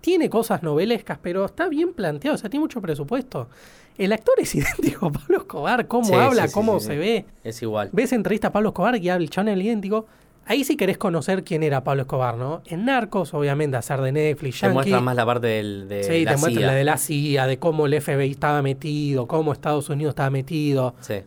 [0.00, 3.48] tiene cosas novelescas, pero está bien planteado, o sea, tiene mucho presupuesto.
[3.96, 7.24] El actor es idéntico a Pablo Escobar, cómo Sí, habla, sí, sí, cómo se ve.
[7.42, 7.88] Es igual.
[7.92, 10.06] Ves entrevista a Pablo Escobar y habla el chabón es idéntico.
[10.46, 12.62] Ahí sí querés conocer quién era Pablo Escobar, ¿no?
[12.66, 14.74] En Narcos, obviamente, hacer de Netflix, Te Yankee.
[14.74, 17.86] muestra más la parte del, de Sí, la te la de la CIA, de cómo
[17.86, 20.94] el FBI estaba metido, cómo Estados Unidos estaba metido.
[21.00, 21.22] Sí.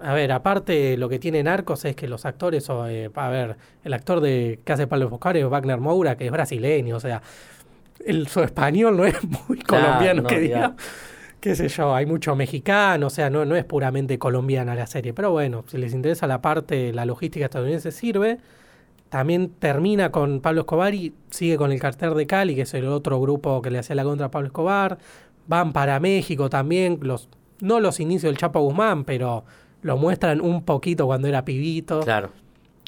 [0.00, 3.56] A ver, aparte lo que tiene Narcos es que los actores, o, eh, a ver,
[3.84, 7.22] el actor de que hace Pablo Escobar es Wagner Moura, que es brasileño, o sea,
[8.04, 9.16] el, su español no es
[9.48, 10.74] muy colombiano, no, que diga.
[11.42, 15.12] Qué sé yo, hay mucho mexicano, o sea, no, no es puramente colombiana la serie.
[15.12, 18.38] Pero bueno, si les interesa la parte, la logística estadounidense sirve.
[19.08, 22.86] También termina con Pablo Escobar y sigue con el cartel de Cali, que es el
[22.86, 24.98] otro grupo que le hacía la contra a Pablo Escobar.
[25.48, 27.28] Van para México también, los,
[27.58, 29.44] no los inicios del Chapo Guzmán, pero
[29.80, 32.02] lo muestran un poquito cuando era pibito.
[32.02, 32.30] Claro.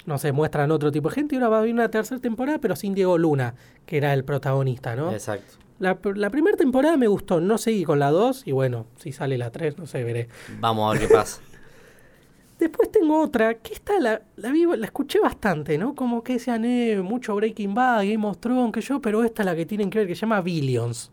[0.05, 1.35] No sé, muestran otro tipo de gente.
[1.35, 3.53] Y ahora va a haber una tercera temporada, pero sin Diego Luna,
[3.85, 5.11] que era el protagonista, ¿no?
[5.11, 5.64] Exacto.
[5.79, 9.37] La, la primera temporada me gustó, no seguí con la 2 y bueno, si sale
[9.37, 10.29] la 3, no sé, veré.
[10.59, 11.41] Vamos a ver qué pasa.
[12.59, 15.93] Después tengo otra, que esta la, la, vi- la escuché bastante, ¿no?
[15.93, 19.45] Como que decían, eh, mucho Breaking Bad, Game of Thrones, que yo, pero esta es
[19.47, 21.11] la que tienen que ver, que se llama Billions.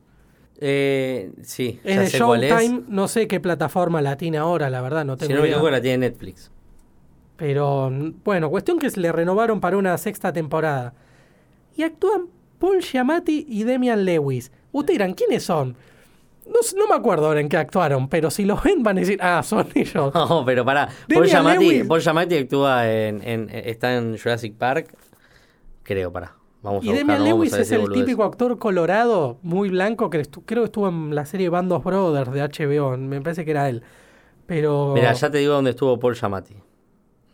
[0.61, 2.51] Eh, sí, Es ya de sé cuál es.
[2.53, 5.49] Showtime, no sé qué plataforma la tiene ahora, la verdad, no tengo Si no me
[5.49, 6.53] equivoco, la tiene Netflix.
[7.37, 10.95] Pero mm, bueno, cuestión que se le renovaron para una sexta temporada.
[11.77, 12.29] Y actúan
[12.63, 14.53] Paul Giamatti y Demian Lewis.
[14.71, 15.75] Ustedes dirán, ¿quiénes son?
[16.47, 19.43] No, me acuerdo ahora en qué actuaron, pero si los ven van a decir, ah,
[19.43, 20.15] son ellos.
[20.15, 20.89] No, pero pará.
[21.13, 21.83] Paul Giamatti.
[21.83, 24.95] Paul Giamatti actúa en, en- Está en Jurassic Park.
[25.83, 26.37] Creo, pará.
[26.63, 30.67] Vamos a Y Demian Lewis es el típico actor colorado, muy blanco, que creo que
[30.67, 33.83] estuvo en la serie Band of Brothers de HBO, me parece que era él.
[34.47, 34.93] Pero...
[34.95, 36.55] Mira, ya te digo dónde estuvo Paul Giamatti.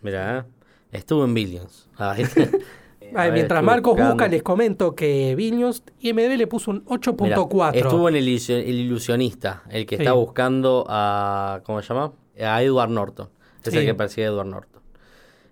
[0.01, 0.45] Mira, ¿eh?
[0.93, 1.87] estuvo en Billions.
[1.99, 2.51] Ah, ¿viste?
[3.15, 4.15] Ay, mientras Marcos buscando.
[4.15, 6.97] busca, les comento que Vilnius IMDb le puso un Mirá,
[7.39, 7.75] 8.4.
[7.77, 10.03] Estuvo en el, ilusio- el ilusionista, el que Sí.
[10.03, 11.61] está buscando a.
[11.65, 12.13] ¿Cómo se llama?
[12.41, 13.29] A Edward Norton.
[13.65, 13.79] Es Sí.
[13.79, 14.81] el que persigue a Edward Norton.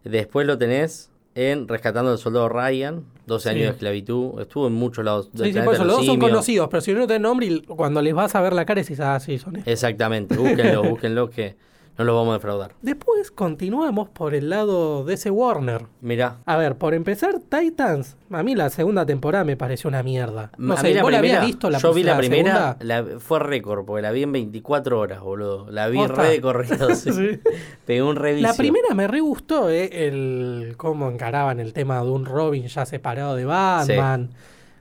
[0.05, 3.55] Después lo tenés en Rescatando al Soldado Ryan, 12 Sí.
[3.57, 4.41] años de esclavitud.
[4.41, 5.29] Estuvo en muchos lados.
[5.35, 8.01] Sí, sí, por eso los dos son conocidos, pero si no tienen nombre, y cuando
[8.01, 9.71] les vas a ver la cara, decís, ah, sí, son estos.
[9.73, 11.57] Exactamente, búsquenlo, búsquenlo que
[11.99, 12.73] no los vamos a defraudar.
[12.83, 15.87] Después continuamos por el lado de ese Warner.
[16.01, 18.17] Mirá, A ver, por empezar, Titans.
[18.31, 20.51] A mí la segunda temporada me pareció una mierda.
[20.59, 22.77] No a sé, mí la ¿vos la primera, habías visto la yo vi la, primera,
[22.81, 25.71] la- fue récord, porque la vi en 24 horas, boludo.
[25.71, 26.23] La vi Posta.
[26.23, 27.11] re de corrido, sí.
[27.13, 27.41] Sí.
[27.87, 28.47] Pegué un reviso.
[28.47, 32.85] La primera me re gustó, eh, el cómo encaraban el tema de un Robin ya
[32.85, 34.31] separado de Batman,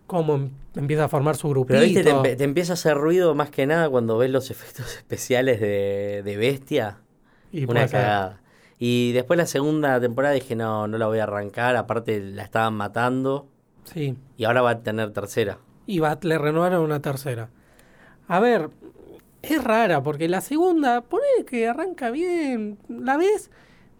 [0.07, 1.79] cómo em- empieza a formar su grupito.
[1.79, 4.95] Pero viste, te, te empieza a hacer ruido más que nada cuando ves los efectos
[4.97, 6.97] especiales de, de Bestia.
[7.61, 8.41] Y Una cagada.
[8.77, 11.75] Y después la segunda temporada dije, no, no la voy a arrancar.
[11.75, 13.47] Aparte la estaban matando.
[13.85, 14.15] Sí.
[14.37, 15.59] Y ahora va a tener tercera.
[15.85, 17.49] Y va- le renovaron una tercera.
[18.27, 18.69] A ver,
[19.41, 23.51] es rara porque la segunda, pone que arranca bien, la ves,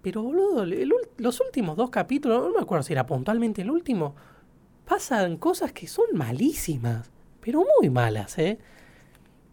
[0.02, 4.16] pero boludo, el los últimos dos capítulos, no me acuerdo si era puntualmente el último,
[4.86, 8.58] pasan cosas que son malísimas, pero muy malas, ¿eh?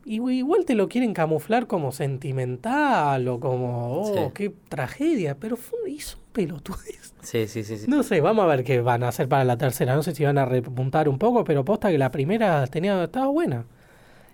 [0.05, 4.21] Y igual te lo quieren camuflar como sentimental o como, oh, Sí.
[4.35, 7.15] qué tragedia, pero fue, hizo un pelotudez.
[7.23, 7.79] Sí, sí, sí.
[7.79, 7.87] sí.
[7.89, 9.95] No sé, vamos a ver qué van a hacer para la tercera.
[9.95, 13.29] No sé si van a repuntar un poco, pero posta que la primera tenía, estaba
[13.29, 13.65] buena.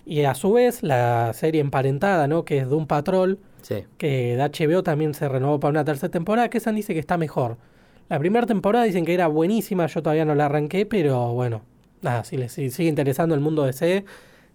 [0.06, 2.46] Y a su vez, la serie emparentada, ¿no?
[2.46, 3.84] Que es Doom Patrol, Sí.
[3.98, 7.18] que de HBO también se renovó para una tercera temporada, que esa dice que está
[7.18, 7.58] mejor.
[8.08, 11.60] La primera temporada dicen que era buenísima, yo todavía no la arranqué, pero bueno,
[12.00, 14.06] nada, si les si- sigue interesando el mundo DC,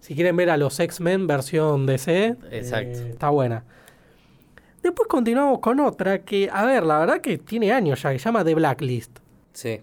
[0.04, 2.98] si quieren ver a los X-Men versión DC, Exacto.
[2.98, 3.64] eh, está buena.
[4.82, 8.26] Después continuamos con otra que, a ver, la verdad que tiene años ya, que se
[8.26, 9.20] llama The Blacklist.
[9.54, 9.80] Sí.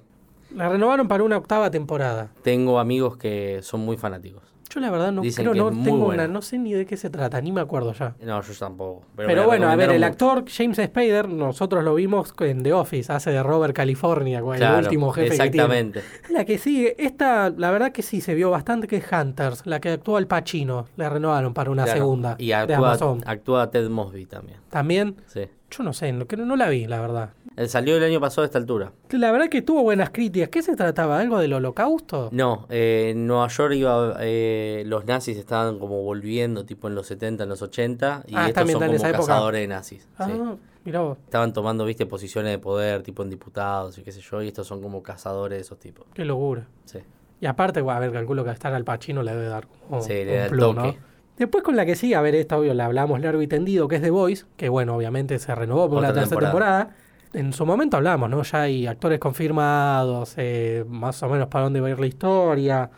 [0.54, 2.30] La renovaron para una octava temporada.
[2.44, 4.44] Tengo amigos que son muy fanáticos.
[4.74, 6.24] Yo la verdad no Dicen creo, no tengo buena.
[6.24, 8.16] una, no sé ni de qué se trata, ni me acuerdo ya.
[8.22, 9.04] No, yo tampoco.
[9.18, 13.12] Pero, la bueno, a ver, el actor James Spader, nosotros lo vimos en The Office,
[13.12, 15.46] hace de Robert California, Claro, el último jefe que tiene.
[15.46, 16.02] Exactamente.
[16.30, 19.80] La que sigue, esta, la verdad que sí se vio bastante, que es Hunters, la
[19.82, 22.00] que actúa el Pacino, le renovaron para una Claro.
[22.00, 23.24] segunda Y de actúa, Amazon.
[23.26, 24.60] actúa Ted Mosby también.
[24.70, 25.42] También, Sí.
[25.70, 27.32] yo no sé, no, no la vi, la verdad.
[27.58, 28.94] Él salió el año pasado a esta altura.
[29.12, 30.50] La verdad que tuvo buenas críticas.
[30.50, 31.20] ¿Qué se trataba?
[31.20, 32.30] ¿Algo del holocausto?
[32.32, 37.08] No, eh, en Nueva York iba, eh, los nazis estaban como volviendo, tipo en los
[37.08, 39.26] 70, en los 80, y Ah, estos son en como esa época.
[39.28, 40.08] cazadores de nazis.
[40.18, 40.42] Ah, sí.
[40.86, 44.42] mirá vos, Estaban tomando, viste, posiciones de poder, tipo en diputados y qué sé yo,
[44.42, 46.06] y estos son como cazadores de esos tipos.
[46.14, 46.68] qué locura.
[46.86, 47.00] Sí.
[47.42, 50.14] Y aparte, bueno, a ver, calculo que estar al Pacino le debe dar como Sí,
[50.14, 50.80] le un el toque.
[50.82, 50.96] ¿no?
[51.38, 53.96] Después con la que sigue, a ver, esta obvio la hablamos largo y tendido, que
[53.96, 56.96] es The Voice, que bueno, obviamente se renovó por una Otra tercera temporada.
[57.34, 58.44] En su momento hablamos, ¿no?
[58.44, 62.90] Ya hay actores confirmados, eh, más o menos para dónde va a ir la historia.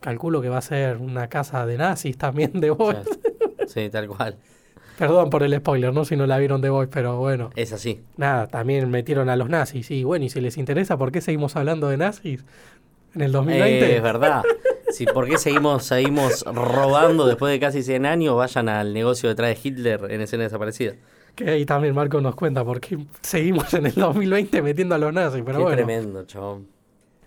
[0.00, 3.02] Calculo que va a ser una casa de nazis también The Voice.
[3.66, 4.36] Sí, sí, tal cual.
[4.98, 6.04] Perdón por el spoiler, ¿no?
[6.04, 7.50] Si no la vieron The Voice, pero bueno.
[7.54, 8.00] Es así.
[8.16, 9.90] Nada, también metieron a los nazis.
[9.90, 12.44] Y bueno, y si les interesa, ¿por qué seguimos hablando de nazis
[13.14, 13.86] en el 2020?
[13.86, 14.42] Eh, es verdad.
[14.90, 18.34] Si, ¿Por qué seguimos, seguimos robando después de casi 100 años?
[18.36, 20.94] Vayan al negocio detrás de Hitler en escena desaparecida.
[21.34, 25.12] Que ahí también Marco nos cuenta por qué seguimos en el 2020 metiendo a los
[25.12, 25.76] nazis, pero Qué bueno.
[25.76, 26.66] tremendo, chabón.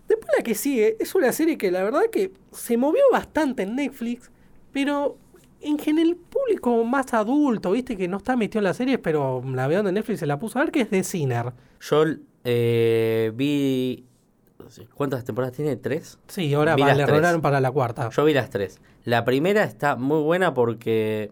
[0.07, 3.75] Después la que sigue es una serie que la verdad que se movió bastante en
[3.75, 4.29] Netflix,
[4.73, 5.17] pero
[5.61, 9.41] en general el público más adulto, viste, que no está metido en las series, pero
[9.53, 11.53] la veo de Netflix se la puso a ver, que es The Sinner.
[11.79, 12.03] Yo
[12.43, 14.05] eh, vi.
[14.93, 15.75] ¿Cuántas temporadas tiene?
[15.75, 16.17] ¿Tres?
[16.27, 17.15] Sí, ahora va, le tres.
[17.15, 18.09] rogaron para la cuarta.
[18.09, 18.79] Yo vi las tres.
[19.03, 21.31] La primera está muy buena porque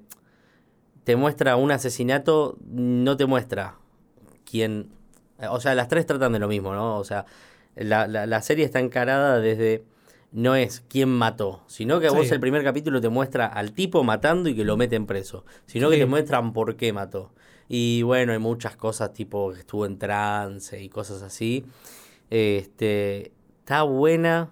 [1.09, 3.79] te muestra un asesinato, no te muestra
[4.45, 4.91] quién.
[5.49, 6.99] O sea, las tres tratan de lo mismo, ¿no?
[6.99, 7.25] O sea,
[7.75, 9.83] la, la, la serie está encarada desde.
[10.31, 14.03] No es quién mató, sino que a vos el primer capítulo te muestra al tipo
[14.03, 17.31] matando y que lo meten preso, sino que te muestran por qué mató.
[17.67, 21.65] Y bueno, hay muchas cosas tipo que estuvo en trance y cosas así.
[22.29, 24.51] Este, está buena,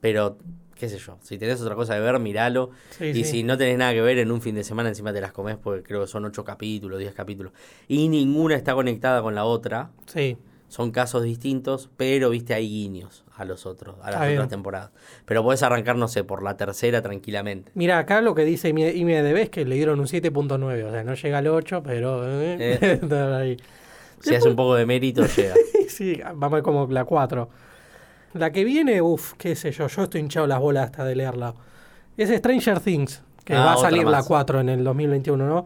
[0.00, 0.38] pero
[0.80, 2.70] qué sé yo, si tenés otra cosa de ver, miralo.
[2.90, 3.24] Sí, y sí.
[3.24, 5.56] si no tenés nada que ver, en un fin de semana encima te las comés
[5.62, 7.52] porque creo que son ocho capítulos, 10 capítulos.
[7.86, 9.90] Y ninguna está conectada con la otra.
[10.06, 10.36] Sí.
[10.68, 14.34] Son casos distintos, pero viste, hay guiños a los otros, a las bien.
[14.34, 14.90] otras temporadas.
[15.24, 17.72] Pero podés arrancar, no sé, por la tercera tranquilamente.
[17.74, 21.14] Mira, acá lo que dice IMDB es que le dieron un 7.9, o sea, no
[21.14, 22.24] llega al 8, pero...
[22.24, 23.00] eh, Eh.
[23.34, 23.56] ahí.
[24.20, 25.54] Si hace un poco de mérito, llega.
[25.88, 27.50] Sí, vamos a ver como la 4.
[28.32, 31.54] La que viene, uff, qué sé yo, yo estoy hinchado las bolas hasta de leerla.
[32.16, 34.26] Es Stranger Things, que Ah, va a salir la más.
[34.26, 35.64] 4 en el 2021, ¿no?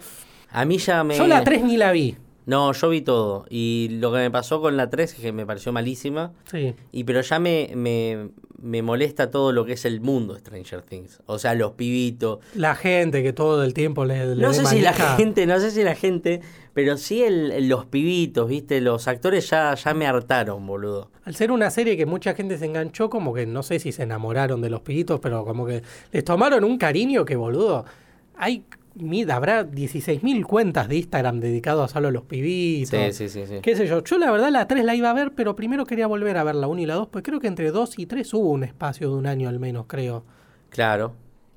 [0.51, 1.17] A mí ya me...
[1.17, 2.17] Yo la 3 ni la vi.
[2.47, 3.47] No, yo vi todo.
[3.49, 6.33] Y lo que me pasó con la 3 es que me pareció malísima.
[6.51, 6.75] Sí.
[6.93, 8.29] Y pero ya me, me,
[8.61, 11.21] me molesta todo lo que es el mundo de Stranger Things.
[11.27, 12.41] O sea, los pibitos.
[12.55, 15.71] La gente que todo el tiempo le, le No sé si la gente, no sé
[15.71, 16.41] si la gente,
[16.75, 18.81] pero sí el- los pibitos, ¿viste?
[18.83, 21.11] Los actores ya, ya me hartaron, boludo.
[21.25, 24.03] Al ser una serie que mucha gente se enganchó, como que no sé si se
[24.03, 27.87] enamoraron de los pibitos, pero como que les tomaron un cariño que, boludo,
[28.37, 28.65] hay...
[28.97, 32.91] Mira, habrá 16.000 cuentas de Instagram dedicadas solo a los pibitos.
[32.91, 33.59] Sí, sí, sí, sí.
[33.61, 34.05] qué sé yo.
[34.05, 36.55] Yo la verdad la 3 la iba a ver, pero primero quería volver a ver
[36.55, 39.09] la 1 y la 2, pues creo que entre 2 y 3 hubo un espacio
[39.11, 40.25] de un año al menos, creo.
[40.71, 41.15] Claro.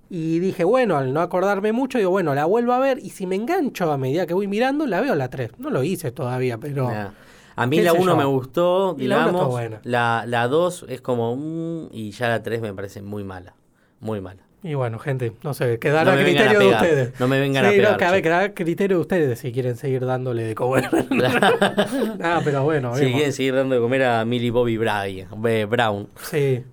[0.10, 3.28] Y dije, bueno, al no acordarme mucho, digo, bueno, la vuelvo a ver y si
[3.28, 5.52] me engancho a medida que voy mirando, la veo la 3.
[5.60, 6.90] No lo hice todavía, pero...
[6.90, 7.10] Nah.
[7.56, 8.18] A mí la sé 1 yo.
[8.18, 9.52] me gustó, Y la uno está digamos.
[9.52, 9.82] buena.
[9.84, 11.36] La, la 2 es como...
[11.36, 13.56] mm, y ya la 3 me parece muy mala.
[14.00, 14.44] Muy mala.
[14.64, 17.20] Y bueno, gente, no sé, quedará No a a criterio de ustedes.
[17.20, 18.22] no me vengan a Sí, pegar, No, che.
[18.24, 20.90] quedará a criterio de ustedes si quieren seguir dándole de comer.
[22.24, 26.08] ah, pero bueno, Si quieren seguir dando de comer a Millie Bobby eh, Brown.
[26.24, 26.64] Sí.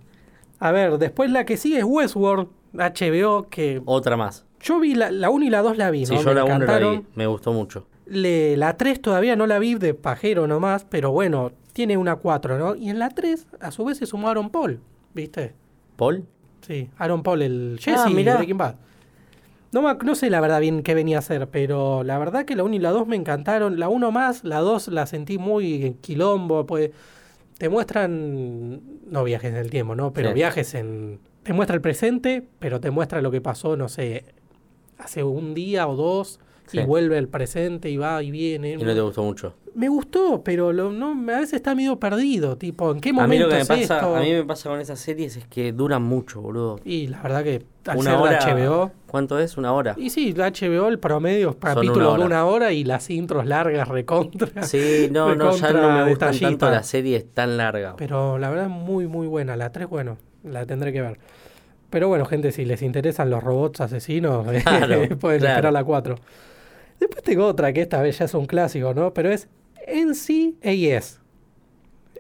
[0.59, 4.44] A ver, después la que sigue es Westworld, HBO, que Otra más.
[4.61, 6.20] yo vi la, la 1 y la 2 la vi, Sí, ¿no?
[6.23, 7.03] yo Me la 1 la vi.
[7.14, 7.87] Me gustó mucho.
[8.07, 12.59] Le- la 3 todavía no la vi de pajero nomás, pero bueno, tiene una 4,
[12.59, 12.75] ¿no?
[12.77, 14.81] Y en la 3, a su vez, se sumó Aaron Paul,
[15.12, 15.53] ¿viste?
[15.97, 16.25] ¿Paul?
[16.66, 18.37] Sí, Aaron Paul, el Jesse Ah, mirá.
[18.37, 18.77] Breaking Bad.
[19.72, 22.62] No, no sé la verdad bien qué venía a hacer, pero la verdad que la
[22.62, 23.79] 1 y la 2 me encantaron.
[23.81, 26.90] La 1 más, la 2 la sentí muy quilombo, pues
[27.59, 30.12] te muestran, no viajes en el tiempo, ¿no?
[30.12, 30.35] Pero Sí.
[30.35, 31.18] viajes en...
[31.42, 34.24] Te muestra el presente, pero te muestra lo que pasó, no sé,
[34.98, 36.79] hace un día o dos, Sí.
[36.79, 38.72] y vuelve al presente y va y viene.
[38.72, 39.55] Y no te gustó mucho.
[39.74, 43.31] Me gustó, pero lo, no, a veces está medio perdido, tipo, ¿en qué A momento
[43.33, 44.16] mí lo que me pasa, esto?
[44.16, 46.79] a mí me pasa con esas series es que duran mucho, boludo.
[46.85, 48.38] Y la verdad que al Una ser hora.
[48.68, 48.92] HBO...
[49.09, 49.57] ¿Cuánto es?
[49.57, 49.94] Una hora.
[49.98, 53.88] Y sí, la HBO, el promedio es capítulos de una hora y las intros largas,
[53.88, 54.62] recontra.
[54.62, 57.94] Sí, no, no, ya no me gustan tanto las series tan largas.
[57.98, 59.57] Pero la verdad es muy, muy buena.
[59.57, 61.18] La 3, bueno, la tendré que ver.
[61.90, 65.55] Pero bueno, gente, si les interesan los robots asesinos, Claro, pueden claro.
[65.57, 66.16] esperar la 4.
[67.07, 69.12] Después tengo otra que esta vez ya es un clásico, ¿no?
[69.12, 69.49] Pero es
[69.87, 71.21] NCAS.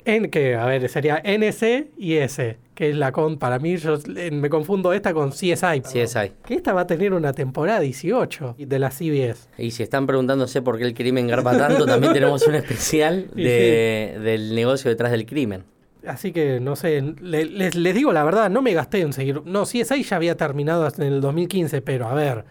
[0.06, 3.96] En que, a ver, sería NC y S, que es la con, para mí, yo
[4.16, 5.80] eh, me confundo esta con CSI.
[5.80, 6.04] perdón.
[6.04, 6.32] CSI.
[6.44, 9.48] Que esta va a tener una temporada 18 de la CBS.
[9.56, 14.54] Y si están preguntándose por qué el crimen garpa tanto, también tenemos un especial del
[14.54, 15.64] negocio detrás del crimen.
[16.06, 19.40] Así que no sé, le- les, les digo la verdad, no me gasté en seguir.
[19.46, 22.44] No, CSI ya había terminado en el 2015, pero a ver,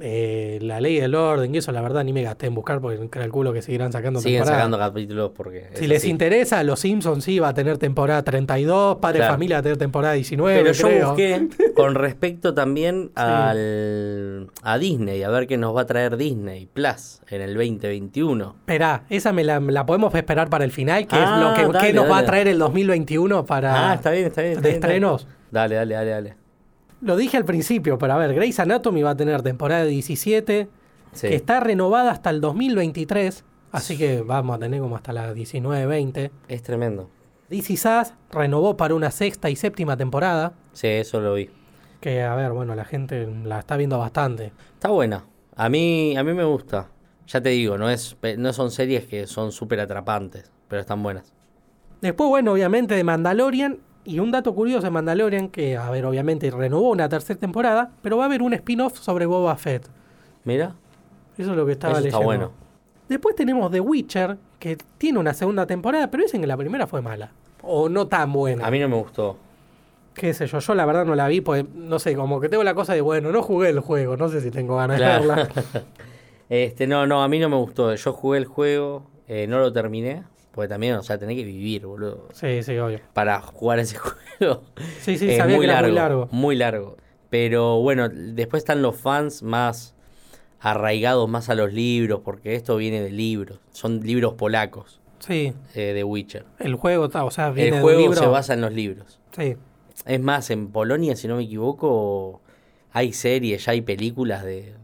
[0.00, 3.08] eh, la ley del orden y eso, la verdad, ni me gasté en buscar porque
[3.08, 4.58] calculo que seguirán sacando Siguen temporada.
[4.62, 5.68] sacando capítulos porque.
[5.74, 6.10] Si es les así.
[6.10, 9.32] interesa, Los Simpsons sí va a tener temporada 32, Padre Claro.
[9.34, 10.60] Familia va a tener temporada 19.
[10.62, 15.86] Pero yo busqué con respecto también al, a Disney, a ver qué nos va a
[15.86, 18.54] traer Disney Plus en el 2021.
[18.60, 21.72] Esperá, esa me la, la podemos esperar para el final, que Ah, es lo que,
[21.72, 24.52] dale, que nos va a traer el 2021 para Ah, está bien, está bien.
[24.52, 24.94] está de bien, está bien.
[25.02, 25.26] estrenos.
[25.50, 26.47] Dale, dale, dale, dale.
[27.00, 30.68] Lo dije al principio, pero a ver, Grey's Anatomy va a tener temporada 17,
[31.12, 31.28] Sí.
[31.28, 36.30] que está renovada hasta el 2023, así que vamos a tener como hasta la 19-20.
[36.48, 37.08] Es tremendo.
[37.48, 41.48] DC Sass renovó para una sexta y séptima temporada, Sí, eso lo vi.
[42.00, 44.52] que a ver, bueno, la gente la está viendo bastante.
[44.74, 45.24] Está buena.
[45.56, 46.88] A mí, a mí me gusta.
[47.26, 51.32] Ya te digo, no, es, no son series que son súper atrapantes, pero están buenas.
[52.00, 56.50] Después, bueno, obviamente de Mandalorian, y un dato curioso de Mandalorian, que a ver, obviamente
[56.50, 59.88] renovó una tercera temporada, pero va a haber un spin-off sobre Boba Fett.
[60.44, 60.74] Mira,
[61.36, 62.24] Eso es lo que estaba Eso está leyendo.
[62.26, 62.52] bueno.
[63.08, 67.00] Después tenemos The Witcher, que tiene una segunda temporada, pero dicen que la primera fue
[67.02, 67.30] mala.
[67.62, 68.66] O no tan buena.
[68.66, 69.36] a mí no me gustó.
[70.14, 72.64] Qué sé yo, yo la verdad no la vi, pues no sé, como que tengo
[72.64, 75.22] la cosa de, bueno, no jugué el juego, no sé si tengo ganas Claro.
[75.22, 75.48] de verla.
[76.50, 77.94] Este, no, no, a mí no me gustó.
[77.94, 80.24] Yo jugué el juego, eh, no lo terminé,
[80.58, 82.26] porque también, o sea, tenés que vivir, boludo.
[82.32, 82.98] Sí, sí, obvio.
[83.12, 83.96] Para jugar ese
[84.38, 84.64] juego.
[85.00, 86.28] Sí, sí, es sabía muy que era largo, muy largo.
[86.32, 86.96] Muy largo.
[87.30, 89.94] Pero bueno, después están los fans más
[90.58, 93.60] arraigados más a los libros, porque esto viene de libros.
[93.70, 96.44] Son libros polacos Sí, eh, de Witcher.
[96.58, 98.16] el juego, ta- o sea, viene El de juego libro.
[98.20, 99.20] se basa en los libros.
[99.30, 99.54] Sí,
[100.06, 102.40] Es más, en Polonia, si no me equivoco,
[102.90, 104.74] hay series, ya hay películas de,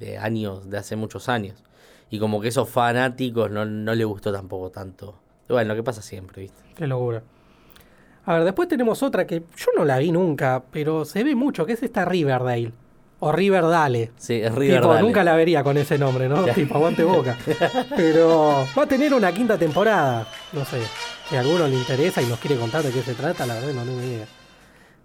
[0.00, 1.62] de años, de hace muchos años.
[2.10, 5.14] Y como que esos fanáticos no, no le gustó tampoco tanto.
[5.48, 6.62] Bueno, lo que pasa siempre, ¿viste?
[6.74, 7.22] qué locura.
[8.26, 11.64] A ver, después tenemos otra que yo no la vi nunca, pero se ve mucho,
[11.64, 12.72] que es esta Riverdale.
[13.20, 14.12] O Riverdale.
[14.16, 15.00] Sí, es Tipo, Riverdale.
[15.02, 16.44] nunca la vería con ese nombre, ¿no?
[16.54, 17.36] Tipo, aguante boca.
[17.96, 20.26] Pero va a tener una quinta temporada.
[20.52, 20.80] No sé.
[21.28, 23.72] Si a alguno le interesa y nos quiere contar de qué se trata, la verdad
[23.72, 24.26] no tengo idea.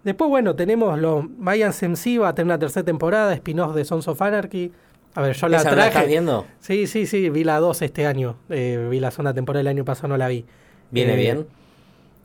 [0.03, 4.07] Después, bueno, tenemos los Mayans MC, va a tener una tercera temporada, spin-off de Sons
[4.09, 4.71] of Anarchy.
[5.15, 6.07] A ver, yo la ¿Esa la estás traje.
[6.07, 6.45] viendo?
[6.59, 8.37] Sí, sí, sí, vi la 2 este año.
[8.49, 10.45] Eh, vi la segunda temporada el año pasado, no la vi.
[10.91, 11.47] ¿Viene Eh, bien?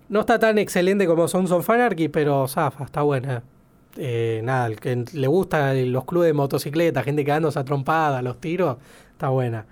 [0.08, 3.42] No está tan excelente como Sons of Anarchy, pero zafa, está buena.
[3.96, 8.78] Eh, nada, el que le gusta los clubes de motocicleta, gente quedándose atrompada, los tiros,
[9.12, 9.66] está buena.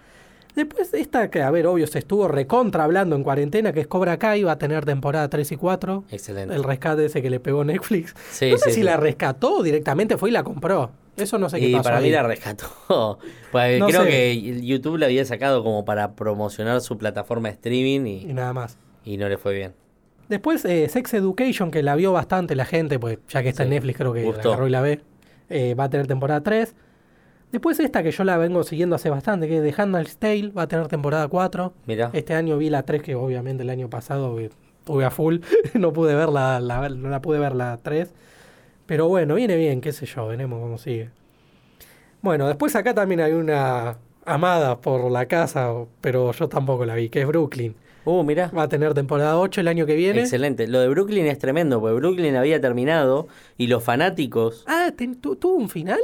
[0.55, 4.19] Después esta que, a ver, obvio, se estuvo recontra hablando en cuarentena, que es Cobra
[4.19, 6.05] Kai, va a tener temporada 3 y 4.
[6.11, 6.55] Excelente.
[6.55, 8.15] El rescate ese que le pegó Netflix.
[8.31, 8.83] Sí, no sé sí, si sí.
[8.83, 10.91] la rescató directamente fue y la compró.
[11.17, 11.85] Eso no sé qué Y pasó.
[11.85, 12.67] para mí la rescató.
[13.53, 14.09] Pues No creo sé.
[14.11, 18.53] que YouTube la había sacado como para promocionar su plataforma de streaming Y y, nada
[18.53, 18.77] más.
[19.05, 19.73] y no le fue bien.
[20.29, 23.71] Después eh, Sex Education, que la vio bastante la gente, pues ya que está en
[23.71, 24.49] Netflix creo que la gustó.
[24.51, 25.01] agarró y la ve.
[25.49, 26.75] Eh, va a tener temporada 3.
[27.53, 30.63] Después esta que yo la vengo siguiendo hace bastante, que es The Handmaid's Tale, va
[30.63, 31.73] a tener temporada 4.
[31.87, 34.51] Mira, Este año vi la 3, que obviamente el año pasado eh,
[34.81, 35.39] estuve a full,
[35.75, 38.13] no pude ver la, la- no la pude ver la 3.
[38.87, 41.11] Pero bueno, viene bien, qué sé yo, veremos cómo sigue.
[42.23, 47.09] Bueno, después acá también hay una amada por la casa, pero yo tampoco la vi,
[47.09, 47.75] que es Brooklyn.
[48.05, 48.51] uh, mira.
[48.57, 50.21] Va a tener temporada 8 el año que viene.
[50.21, 50.67] Excelente.
[50.67, 54.65] Lo de Brooklyn es tremendo, porque Brooklyn había terminado y los fanáticos.
[54.67, 56.01] Ah, ¿tuvo un final?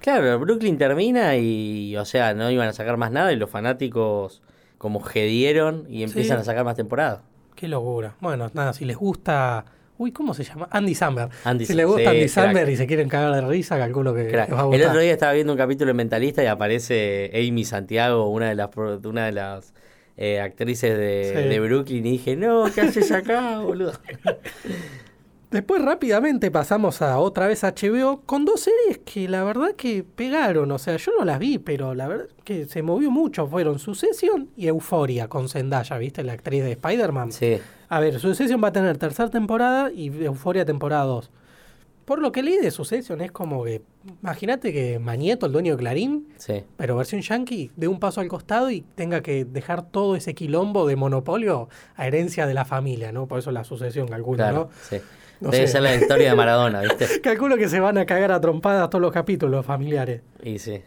[0.00, 4.42] Claro, Brooklyn termina y, o sea, no iban a sacar más nada y los fanáticos
[4.76, 6.42] como jedieron y empiezan Sí.
[6.42, 7.20] a sacar más temporadas.
[7.56, 8.14] Qué locura.
[8.20, 9.64] Bueno, nada, si les gusta
[9.96, 10.68] Uy, ¿cómo se llama?
[10.72, 11.30] Andy Samberg.
[11.44, 12.28] Andy si le gusta sí, Andy.
[12.28, 14.88] Samberg y se quieren cagar de risa, calculo que les va a El gustar.
[14.88, 18.70] otro día estaba viendo un capítulo de Mentalista y aparece Amy Santiago, una de las,
[18.76, 19.72] una de las
[20.16, 21.48] eh, actrices de, Sí.
[21.48, 23.92] de Brooklyn, y dije, no, ¿qué haces acá, boludo?
[25.50, 30.72] Después rápidamente pasamos a otra vez HBO con dos series que la verdad que pegaron.
[30.72, 33.46] O sea, yo no las vi, pero la verdad que se movió mucho.
[33.46, 36.24] Fueron Succession y Euforia con Zendaya, ¿viste?
[36.24, 37.30] La actriz de Spider-Man.
[37.30, 37.58] Sí,
[37.94, 41.30] A ver, Succession va a tener tercera temporada y Euforia temporada 2.
[42.04, 43.82] Por lo que leí de Succession es como que,
[44.22, 46.64] imagínate que Manieto, el dueño de Clarín, sí.
[46.76, 50.86] pero versión yankee, dé un paso al costado y tenga que dejar todo ese quilombo
[50.88, 53.26] de monopolio a herencia de la familia, ¿no?
[53.26, 54.70] Por eso la sucesión, calculo, Claro, ¿no?
[54.82, 54.96] sí.
[55.40, 55.72] No Debe sé.
[55.74, 57.20] ser la historia de Maradona, ¿viste?
[57.22, 60.22] Calculo que se van a cagar a trompadas todos los capítulos familiares.
[60.42, 60.82] Y sí.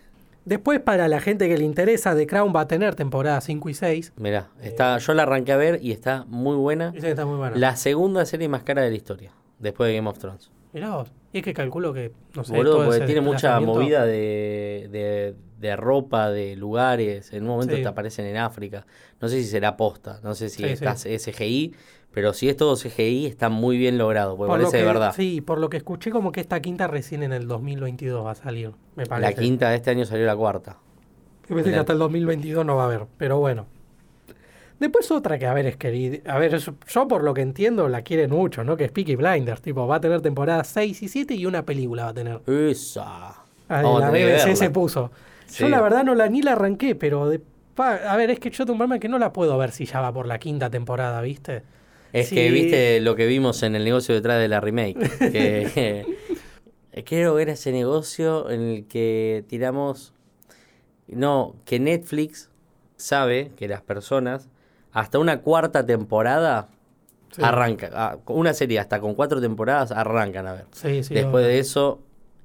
[0.48, 3.74] Después, para la gente que le interesa, The Crown va a tener temporadas 5 y
[3.74, 4.14] 6.
[4.16, 6.92] Mirá, está, yo la arranqué a ver y está muy buena.
[6.92, 7.58] Dicen que está muy buena.
[7.58, 10.50] La segunda serie más cara de la historia, después de Game of Thrones.
[10.72, 11.12] Mirá vos.
[11.34, 14.88] Y es que calculo que, no sé, Boludo, todo porque ese tiene mucha movida de,
[14.90, 17.34] de, de ropa, de lugares.
[17.34, 17.82] En un momento Sí.
[17.82, 18.86] te aparecen en África.
[19.20, 21.74] No sé si será posta, no sé si Sí, está CGI,
[22.14, 24.88] pero si es todo CGI está muy bien logrado, porque Por lo parece de que-
[24.88, 25.14] verdad.
[25.16, 28.36] Sí, por lo que escuché, como que esta quinta recién en el 2022 va a
[28.36, 29.42] salir, me la parece.
[29.42, 30.78] quinta de este año salió la cuarta.
[31.50, 33.68] Yo pensé que la- hasta el 2022 no va a haber, pero bueno.
[34.80, 38.04] Después otra que, a ver, es que, a ver, yo, por lo que entiendo la
[38.04, 38.78] quieren mucho, ¿no?
[38.78, 42.04] Que es Peaky Blinders, tipo, va a tener temporadas 6 y 7 y una película
[42.04, 42.42] va a tener.
[42.46, 43.38] Esa.
[43.70, 45.12] Vamos la BBC se puso.
[45.56, 47.42] Yo la verdad no la ni la arranqué, pero de,
[47.74, 49.86] pa- a ver, es que yo tengo un problema que no la puedo ver si
[49.86, 51.64] ya va por la quinta temporada, ¿viste?
[52.14, 52.36] Es Sí.
[52.36, 54.98] que viste lo que vimos en el negocio detrás de la remake.
[55.32, 56.06] Que
[57.06, 60.14] quiero ver ese negocio en el que tiramos.
[61.08, 62.50] No, que Netflix
[62.98, 64.50] sabe que las personas,
[64.92, 66.70] hasta una cuarta temporada,
[67.32, 67.42] Sí.
[67.44, 67.92] arrancan.
[67.94, 70.66] ah, Una serie hasta con cuatro temporadas arrancan a ver.
[70.72, 71.14] Sí, sí.
[71.14, 72.00] Después de eso,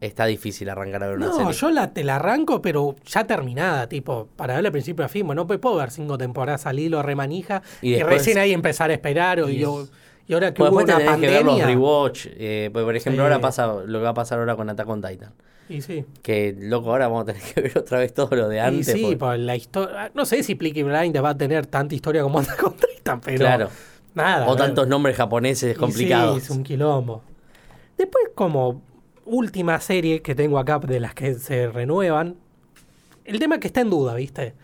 [0.06, 1.52] está difícil arrancar a ver una No, serie.
[1.52, 5.26] yo la, te la arranco, pero ya terminada, tipo, para verla al principio a fin.
[5.26, 8.90] Bueno, pues puedo ver cinco temporadas al hilo, remanija, Y y, después- recién ahí empezar
[8.90, 9.40] a esperar.
[9.40, 9.86] O, y, yo-
[10.26, 11.66] y ahora que Pues hubo una tenés que ver los pandemia.
[11.66, 12.26] rewatch.
[12.32, 13.24] eh, pues, por ejemplo, Sí.
[13.24, 15.32] ahora pasa lo que va a pasar ahora con Attack on Titan.
[15.68, 16.04] y sí.
[16.22, 18.86] Que, loco, ahora vamos a tener que ver otra vez todo lo de Y antes.
[18.86, 20.10] sí, porque- pues la historia.
[20.14, 23.38] No sé si Peaky Blinders va a tener tanta historia como Attack on Titan, pero.
[23.38, 23.68] Claro.
[24.14, 24.46] Nada.
[24.48, 26.38] O tantos nombres japoneses Y complicados.
[26.38, 27.22] Sí, es un quilombo.
[27.96, 28.82] Después, como
[29.24, 32.36] última serie que tengo acá de las que se renuevan,
[33.24, 34.54] el tema que está en duda, ¿viste?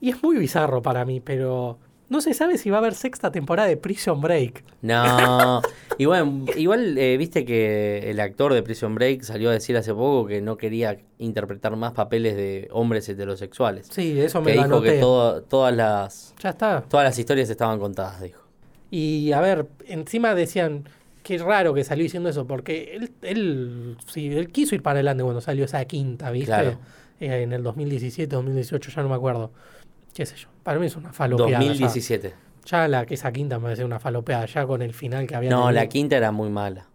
[0.00, 1.78] Y es muy bizarro para mí, pero
[2.08, 4.62] no se sabe si va a haber sexta temporada de Prison Break.
[4.82, 5.62] No.
[5.98, 10.26] igual, igual eh, viste que el actor de Prison Break salió a decir hace poco
[10.26, 13.88] que no quería interpretar más papeles de hombres heterosexuales.
[13.90, 14.92] Sí, eso me que lo dijo anoté.
[14.94, 16.82] que todo- todas las Ya está.
[16.82, 18.42] todas las historias estaban contadas, dijo.
[18.90, 20.88] Y a ver, encima decían
[21.26, 25.24] que raro que salió diciendo eso, porque él, él, sí, él quiso ir para adelante
[25.24, 26.46] cuando salió esa quinta, ¿viste?
[26.46, 26.78] Claro.
[27.18, 29.50] Eh, en el 2017, 2018, ya no me acuerdo.
[30.14, 30.48] Qué sé yo.
[30.62, 31.50] Para mí es una falopeada.
[31.50, 31.58] ya.
[31.58, 32.34] 2017.
[32.66, 35.50] Ya la que esa quinta me parece una falopeada, ya con el final que había.
[35.50, 35.72] No, tenido.
[35.72, 36.86] la quinta era muy mala.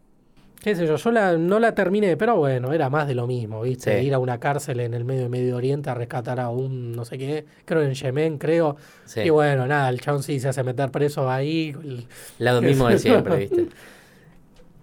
[0.61, 3.63] Qué sé yo, yo la, no la terminé, pero bueno, era más de lo mismo,
[3.63, 3.99] ¿viste?
[3.99, 4.05] Sí.
[4.05, 7.03] Ir a una cárcel en el medio de Medio Oriente a rescatar a un no
[7.03, 8.77] sé qué, creo en Yemen, creo.
[9.05, 9.21] Sí.
[9.21, 11.75] Y bueno, nada, el chabón sí se hace meter preso ahí.
[11.83, 12.05] el-
[12.37, 13.67] Lo mismo de siempre, ¿viste?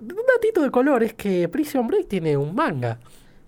[0.01, 2.99] Un datito de color es que Prison Break tiene un manga.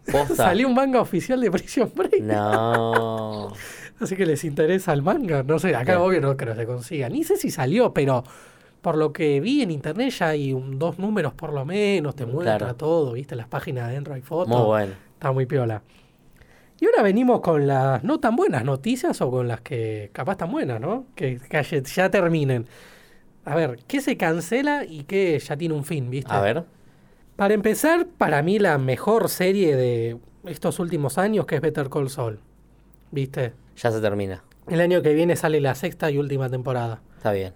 [0.34, 2.22] Salió un manga oficial de Prison Break.
[2.22, 3.52] No.
[4.00, 5.42] Así que les interesa el manga.
[5.42, 5.98] No sé, acá Sí.
[6.00, 7.08] obvio no creo que se consiga.
[7.08, 8.24] Ni sé si salió, pero
[8.80, 12.16] por lo que vi en internet ya hay un- dos números por lo menos.
[12.16, 12.74] Te muestra Claro.
[12.76, 13.36] todo, ¿viste?
[13.36, 14.56] Las páginas adentro hay fotos.
[14.56, 14.92] Muy bueno.
[15.14, 15.82] Está muy piola.
[16.80, 20.50] Y ahora venimos con las no tan buenas noticias o con las que capaz tan
[20.50, 21.04] buenas, ¿no?
[21.14, 21.38] Que,
[21.94, 22.66] ya terminen.
[23.44, 26.32] A ver, ¿qué se cancela y qué ya tiene un fin, viste?
[26.32, 26.64] A ver.
[27.36, 32.10] Para empezar, para mí la mejor serie de estos últimos años que es Better Call
[32.10, 32.40] Saul.
[33.10, 33.54] ¿Viste?
[33.76, 34.44] Ya se termina.
[34.68, 37.00] El año que viene sale la sexta y última temporada.
[37.16, 37.54] Está bien.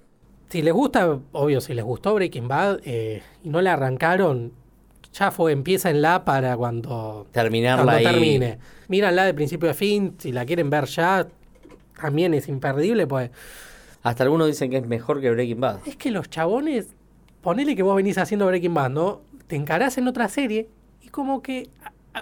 [0.48, 4.52] Si les gusta, obvio, si les gustó Breaking Bad eh, y no la arrancaron,
[5.12, 8.58] ya fue, empieza en la para cuando, Terminarla cuando termine.
[8.88, 11.26] Míranla de principio a fin, si la quieren ver ya,
[12.00, 13.30] también es imperdible, pues
[14.04, 15.78] Hasta algunos dicen que es mejor que Breaking Bad.
[15.86, 16.88] es que los chabones,
[17.40, 19.22] ponele que vos venís haciendo Breaking Bad, ¿no?
[19.46, 20.68] Te encarás en otra serie
[21.00, 21.70] y como que,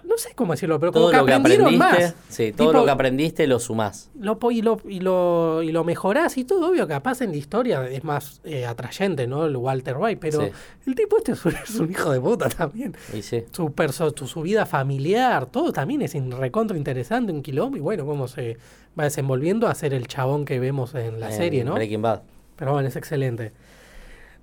[0.05, 2.15] no sé cómo decirlo, pero como Todo que lo que aprendiste, más.
[2.29, 4.11] sí, todo Tipo, lo que aprendiste lo sumás.
[4.19, 7.87] lo, y, lo, y, lo, y lo mejorás y todo, obvio, capaz en la historia
[7.89, 9.45] es más eh, atrayente, ¿no?
[9.45, 10.51] El Walter White, pero Sí.
[10.87, 12.95] el tipo este es un, es un hijo de puta también.
[13.13, 13.45] Y sí.
[13.53, 18.07] Su, perso- su vida familiar, todo también es in- recontra interesante, un quilombo, y bueno,
[18.07, 18.57] cómo se
[18.99, 21.75] va desenvolviendo a ser el chabón que vemos en la en serie, ¿no?
[21.75, 22.23] Breaking Bad.
[22.57, 23.53] Pero bueno, es excelente.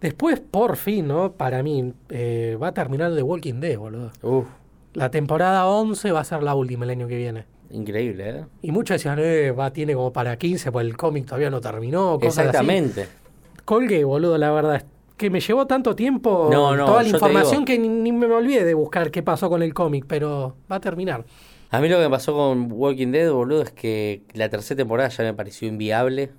[0.02, 1.34] Después, por fin, ¿no?
[1.34, 4.12] Para mí, eh, va a terminar The Walking Dead, boludo.
[4.22, 4.45] Uf,
[4.94, 7.46] La temporada 11 va a ser la última el año que viene.
[7.72, 8.46] increíble, ¿eh?
[8.64, 12.20] Y muchos decían, eh, va, tiene como para 15, pues el cómic todavía no terminó.
[12.20, 12.48] Cosas así.
[12.48, 13.08] Exactamente.
[13.66, 14.84] Colgué, boludo, la verdad.
[15.16, 18.64] Que me llevó tanto tiempo No, no, toda la información que ni, ni me olvidé
[18.64, 21.26] de buscar qué pasó con el cómic, pero va a terminar.
[21.70, 25.10] A mí lo que me pasó con Walking Dead, boludo, es que la tercera temporada
[25.10, 26.32] ya me pareció inviable.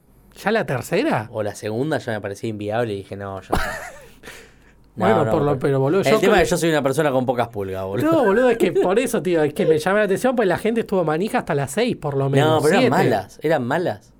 [0.43, 1.29] ¿Ya la tercera?
[1.31, 3.49] O la segunda ya me parecía inviable y dije, no, ya.
[5.09, 6.71] No, bueno, no, por lo, pero boludo, El yo tema creo- es que yo soy
[6.71, 8.11] una persona con pocas pulgas, boludo.
[8.13, 10.59] No, boludo, es que por eso, tío, es que me llama la atención, pues la
[10.59, 12.63] gente estuvo manija hasta las 6 por lo menos.
[12.63, 14.13] No, pero eran malas, eran malas.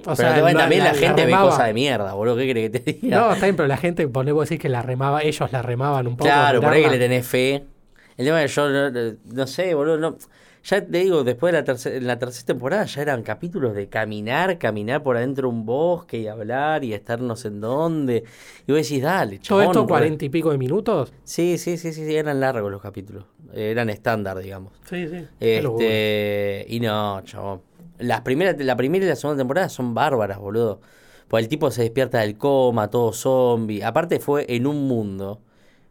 [0.00, 2.36] O pero sea, también la- también la, la- la gente ve cosas de mierda, boludo.
[2.36, 3.18] ¿Qué crees que te diga?
[3.20, 6.06] No, está bien, pero la gente, pone vos decís que la remaba, ellos la remaban
[6.06, 6.28] un poco.
[6.30, 7.64] claro, por ahí que le tenés fe.
[8.16, 8.90] El tema es que yo no-
[9.34, 9.96] no sé, boludo.
[9.98, 10.16] No,
[10.68, 13.88] ya te digo, después de la, tercera en la tercera temporada ya eran capítulos de
[13.88, 18.24] caminar, caminar por adentro de un bosque y hablar y estar no sé en dónde.
[18.66, 19.64] Y vos decís, dale, Todo chabón.
[19.66, 21.12] esto re- cuarenta y pico de minutos.
[21.24, 23.24] Sí, sí, sí, sí, sí, eran largos los capítulos.
[23.54, 24.72] Eran estándar, digamos.
[24.84, 25.26] Sí, sí.
[25.40, 27.62] Este, y no, chabón.
[27.98, 30.80] Las primeras, la primera y la segunda temporada son bárbaras, boludo.
[31.28, 33.82] Pues el tipo se despierta del coma, todo zombie.
[33.82, 35.40] Aparte fue en un mundo,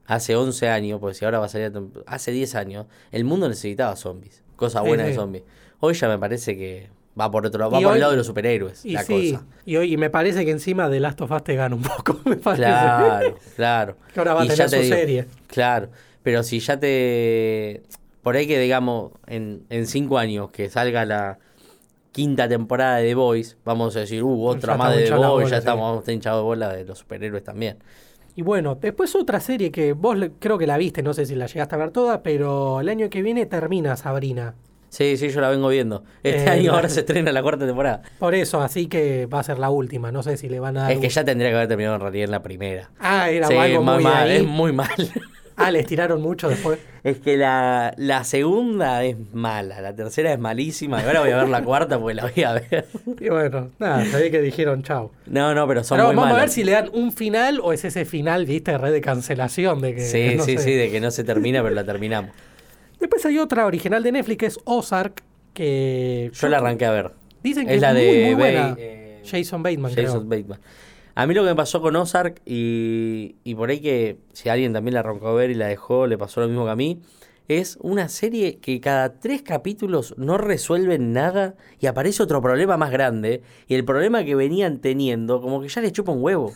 [0.06, 1.72] hace 11 años, porque si ahora va a salir,
[2.06, 4.44] hace 10 años, el mundo necesitaba zombies.
[4.58, 5.12] Cosa buena sí.
[5.12, 5.43] de zombies.
[5.80, 6.89] Hoy ya me parece que
[7.20, 9.32] va por otro lado, va por hoy- el lado de los superhéroes, Y la sí,
[9.34, 9.45] cosa.
[9.66, 12.20] y, hoy, y me parece que encima de Last of Us te gana un poco,
[12.26, 12.64] me parece.
[12.64, 13.95] Claro, claro.
[14.14, 15.26] Que ahora va a tener te su digo, serie.
[15.47, 15.89] Claro,
[16.24, 17.84] pero si ya te...
[18.22, 21.39] Por ahí que digamos, en, en cinco años que salga la
[22.12, 25.28] quinta temporada de The Voice, vamos a decir, uh, otra Ya más de The Voice,
[25.30, 25.60] bola, ya sí.
[25.60, 27.78] estamos hinchados de bola de los superhéroes también.
[28.38, 31.48] Y bueno, después otra serie que vos creo que la viste, no sé si la
[31.48, 34.54] llegaste a ver toda, pero el año que viene termina Sabrina.
[34.90, 36.04] Sí, sí, yo la vengo viendo.
[36.22, 38.04] Este Eh, año ahora se estrena la cuarta temporada.
[38.20, 40.12] Por eso, así que va a ser la última.
[40.12, 40.92] No sé si le van a dar.
[40.92, 42.92] Es que ya tendría que haber terminado en realidad en la primera.
[43.00, 44.38] Ah, era Sí, algo muy mal, ahí.
[44.38, 44.88] es muy mal.
[45.68, 46.78] Ah, les tiraron mucho después.
[47.03, 51.38] Es que la, la segunda es mala, la tercera es malísima, y ahora voy a
[51.38, 52.86] ver la cuarta porque la voy a ver.
[53.20, 55.12] Y bueno, nada, ve que dijeron chau.
[55.26, 57.74] No, no, pero son Pero muy vamos a ver si le dan un final o
[57.74, 60.01] es ese final, viste, red de cancelación de que.
[60.01, 60.64] Sí, no sí, sé.
[60.64, 62.32] sí, de que no se termina, pero la terminamos.
[62.99, 66.30] Después hay otra original de Netflix que es Ozark, que.
[66.34, 67.12] Yo la arranqué a ver.
[67.41, 68.62] Dicen que Es es, la muy, de muy buena.
[68.74, 70.05] Bay- eh, Jason Bateman, creo.
[70.08, 70.60] Jason Bateman.
[71.20, 74.72] A mí lo que me pasó con Ozark y, y por ahí que si alguien
[74.72, 77.01] también la arrancó a ver y la dejó, le pasó lo mismo que a mí,
[77.47, 82.91] es una serie que cada tres capítulos no resuelven nada y aparece otro problema más
[82.91, 86.53] grande y el problema que venían teniendo como que ya le chupa un huevo.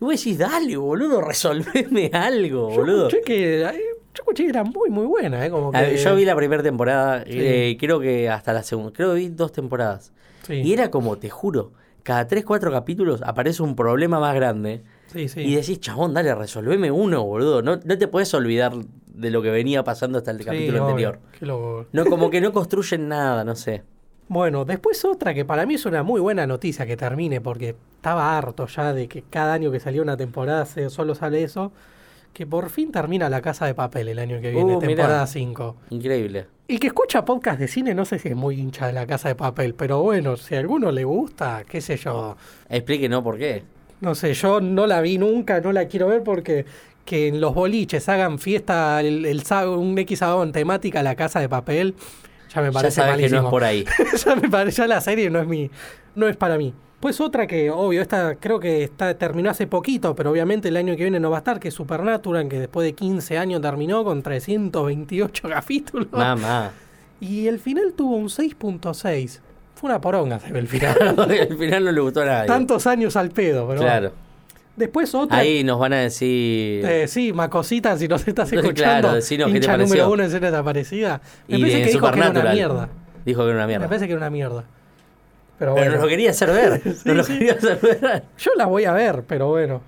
[0.00, 3.08] Y vos decís, dale, boludo, resolveme algo, Yo boludo.
[3.08, 3.68] escuché que, yo
[4.14, 5.50] escuché que era muy, muy buena, ¿eh?
[5.50, 7.30] Como que, A ver, yo vi la primera temporada, Sí.
[7.38, 10.12] eh, creo que hasta la segunda, creo que vi dos temporadas.
[10.46, 11.72] Sí, Y era como, te juro,
[12.02, 14.82] cada 3, 4 capítulos aparece un problema más grande.
[15.08, 15.40] sí, sí.
[15.40, 17.62] Y decís, chabón, dale, resolveme uno, boludo.
[17.62, 18.72] No, no te puedes olvidar
[19.06, 21.18] de lo que venía pasando hasta el Sí, capítulo obvio, anterior.
[21.38, 21.86] qué loco.
[21.92, 23.82] No, como que no construyen nada, no sé.
[24.28, 28.38] Bueno, después otra que para mí es una muy buena noticia que termine, porque estaba
[28.38, 31.72] harto ya de que cada año que salía una temporada se- solo sale eso,
[32.32, 35.76] que por fin termina La Casa de Papel el año que viene, Uh, temporada 5.
[35.90, 36.46] Increíble.
[36.70, 39.28] El que escucha podcast de cine no sé si es muy hincha de La Casa
[39.28, 42.36] de Papel, pero bueno, si a alguno le gusta, qué sé yo.
[42.68, 43.64] Explíquenos por qué.
[44.00, 46.64] No sé, yo no la vi nunca, no la quiero ver porque
[47.04, 51.48] que en los boliches hagan fiesta el, un X sábado en temática La Casa de
[51.48, 51.96] Papel,
[52.54, 53.84] ya me Ya parece sabes que no es por ahí.
[54.24, 55.72] ya me parece, ya la serie no es mi,
[56.14, 56.72] no es para mí.
[57.00, 60.94] Pues otra que, obvio, esta creo que está, terminó hace poquito, pero obviamente el año
[60.96, 64.04] que viene no va a estar, que es Supernatural, que después de 15 años terminó
[64.04, 66.08] con 328 capítulos.
[66.12, 66.72] Mamá.
[67.20, 69.40] Y el final tuvo un 6.6.
[69.74, 70.94] Fue una poronga, se ve el final.
[71.18, 72.46] Al final no le gustó a nadie.
[72.48, 74.12] Tantos años al pedo, pero Claro.
[74.76, 75.38] Después otra.
[75.38, 76.84] Ahí nos van a decir.
[76.86, 79.94] Eh, sí, Macosita, si nos estás Claro, escuchando, decinos qué te hincha pareció.
[79.96, 81.20] número uno en serie desaparecida.
[81.48, 82.88] Me y parece de que dijo que era una mierda.
[83.24, 83.86] Dijo que era una Me mierda.
[83.88, 84.64] parece que era una mierda.
[85.60, 86.80] Pero, bueno, lo quería hacer ver.
[86.96, 88.22] Sí, nos lo quería hacer ver.
[88.38, 89.82] yo la voy a ver, pero bueno.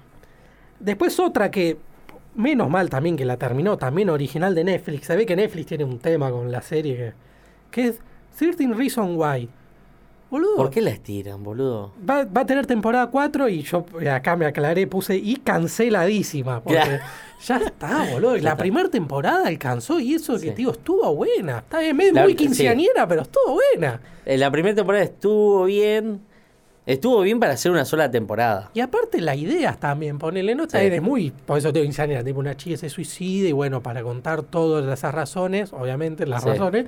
[0.78, 1.78] Después otra que,
[2.34, 5.06] menos mal también que la terminó, también original de Netflix.
[5.06, 7.12] Se ve que Netflix tiene un tema con la serie que,
[7.70, 8.00] que es
[8.36, 9.48] 13 Reason Why.
[10.32, 10.56] Boludo.
[10.56, 11.92] ¿Por qué la estiran, boludo?
[12.08, 16.62] Va, va a tener temporada 4 y yo eh, acá me aclaré, puse y canceladísima.
[16.62, 17.02] Porque Claro.
[17.46, 18.32] ya está, boludo.
[18.32, 18.56] La está.
[18.56, 20.50] primera temporada alcanzó y eso que, Sí.
[20.52, 21.58] tío, estuvo buena.
[21.58, 22.36] Está bien, La- muy sí.
[22.36, 24.00] quinceañera, pero estuvo buena.
[24.24, 26.20] En la primera temporada estuvo bien,
[26.84, 28.72] Estuvo bien para hacer una sola temporada.
[28.74, 30.70] Y aparte las ideas también, ponele, no Sí.
[30.70, 34.02] también es muy, por eso tengo insanidad, tipo una chica se suicida y bueno, para
[34.02, 36.48] contar todas esas razones, obviamente las Sí.
[36.48, 36.86] razones,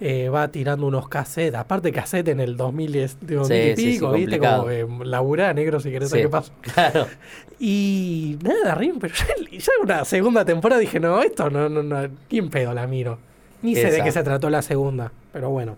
[0.00, 3.76] eh, va tirando unos cassettes, aparte cassette en el 2000, y- de 2000 Sí, y
[3.76, 4.38] sí, sí, pico, ¿viste?
[4.38, 6.52] Como eh, laburá, negro, si querés saber qué pasa.
[6.62, 7.06] Claro.
[7.58, 9.14] Y nada, Rim, pero
[9.50, 13.18] ya, ya una segunda temporada dije, no, esto no, no, no, ¿quién pedo la miro?
[13.62, 15.76] Ni sé de qué se trató la segunda, pero bueno.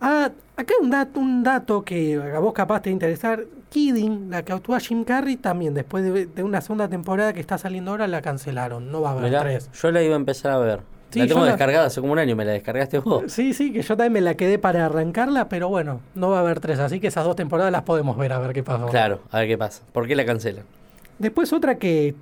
[0.00, 3.44] Ah, acá un dato, un dato que a vos capaz te va a interesar.
[3.70, 7.56] Kidding, la que actúa Jim Carrey, también después de, de una segunda temporada que está
[7.56, 8.90] saliendo ahora, la cancelaron.
[8.90, 9.70] No va a haber Mirá, tres.
[9.72, 10.80] yo la iba a empezar a ver.
[11.12, 13.24] Sí, la tengo yo la- descargada hace como un año, me la descargaste vos.
[13.28, 16.40] Sí, sí, que yo también me la quedé para arrancarla, pero bueno, no va a
[16.40, 16.78] haber tres.
[16.78, 18.86] Así que esas dos temporadas las podemos ver a ver qué pasó.
[18.86, 19.82] Claro, a ver qué pasa.
[19.92, 20.64] ¿Por qué la cancelan?
[21.18, 22.14] Después otra que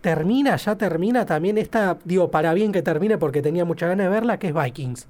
[0.00, 4.10] termina, ya termina también esta, digo, para bien que termine porque tenía mucha ganas de
[4.10, 5.06] verla, que es Vikings.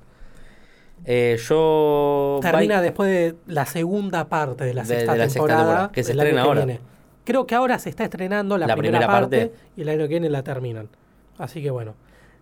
[1.06, 2.38] Eh, yo.
[2.40, 5.60] Termina Vi- después de la segunda parte de la De- sexta de la sexta temporada.
[5.64, 6.64] temporada, que se estrena ahora.
[6.64, 6.80] viene.
[7.24, 9.54] Creo que ahora se está estrenando la, La primera, primera parte, parte.
[9.76, 10.88] y el año que viene la terminan.
[11.38, 11.94] Así que bueno.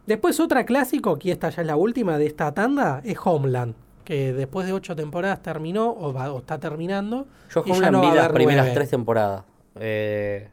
[0.06, 3.74] Después otra clásico, que esta ya es la última de esta tanda, es Homeland.
[4.04, 7.26] Que después de ocho temporadas terminó o, va- o está terminando.
[7.54, 8.74] Yo Homeland no vi las primeras nueve.
[8.74, 9.44] tres temporadas.
[9.76, 10.48] Eh,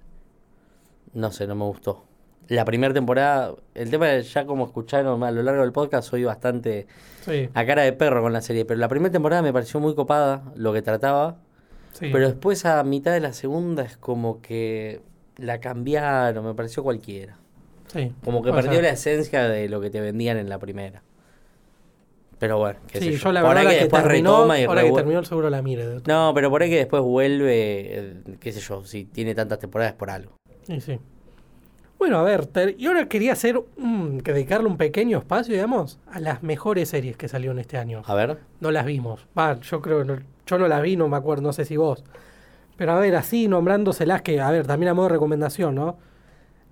[1.13, 2.05] no sé, no me gustó.
[2.47, 6.85] La primera temporada, el tema ya como escucharon a lo largo del podcast, soy bastante
[7.25, 8.65] Sí, a cara de perro con la serie.
[8.65, 11.37] Pero la primera temporada me pareció muy copada lo que trataba.
[11.93, 12.09] sí.
[12.11, 15.01] Pero después a mitad de la segunda es como que
[15.37, 17.38] la cambiaron, me pareció cualquiera.
[17.91, 18.83] Sí, Como que perdió ser.
[18.83, 21.01] la esencia de lo que te vendían en la primera.
[22.39, 24.83] Pero bueno, qué Sí, yo la Por verdad que que, después terminó, retoma y ahora
[24.83, 25.85] que terminó el seguro la mire.
[25.85, 27.51] de- No, pero por ahí que después vuelve,
[27.99, 30.31] eh, qué sé yo, si tiene tantas temporadas por algo.
[30.63, 30.99] Sí, sí.
[31.97, 33.59] Bueno, a ver, y ahora quería hacer
[34.23, 38.03] que dedicarle un pequeño espacio, digamos, a las mejores series que salieron este año.
[38.05, 38.37] A ver.
[38.61, 39.27] No las vimos.
[39.37, 40.17] Va, yo creo, no-
[40.47, 42.05] yo no las vi, no me acuerdo, no sé si vos.
[42.77, 45.97] Pero a ver, así nombrándoselas que, a ver, también a modo de recomendación, ¿no?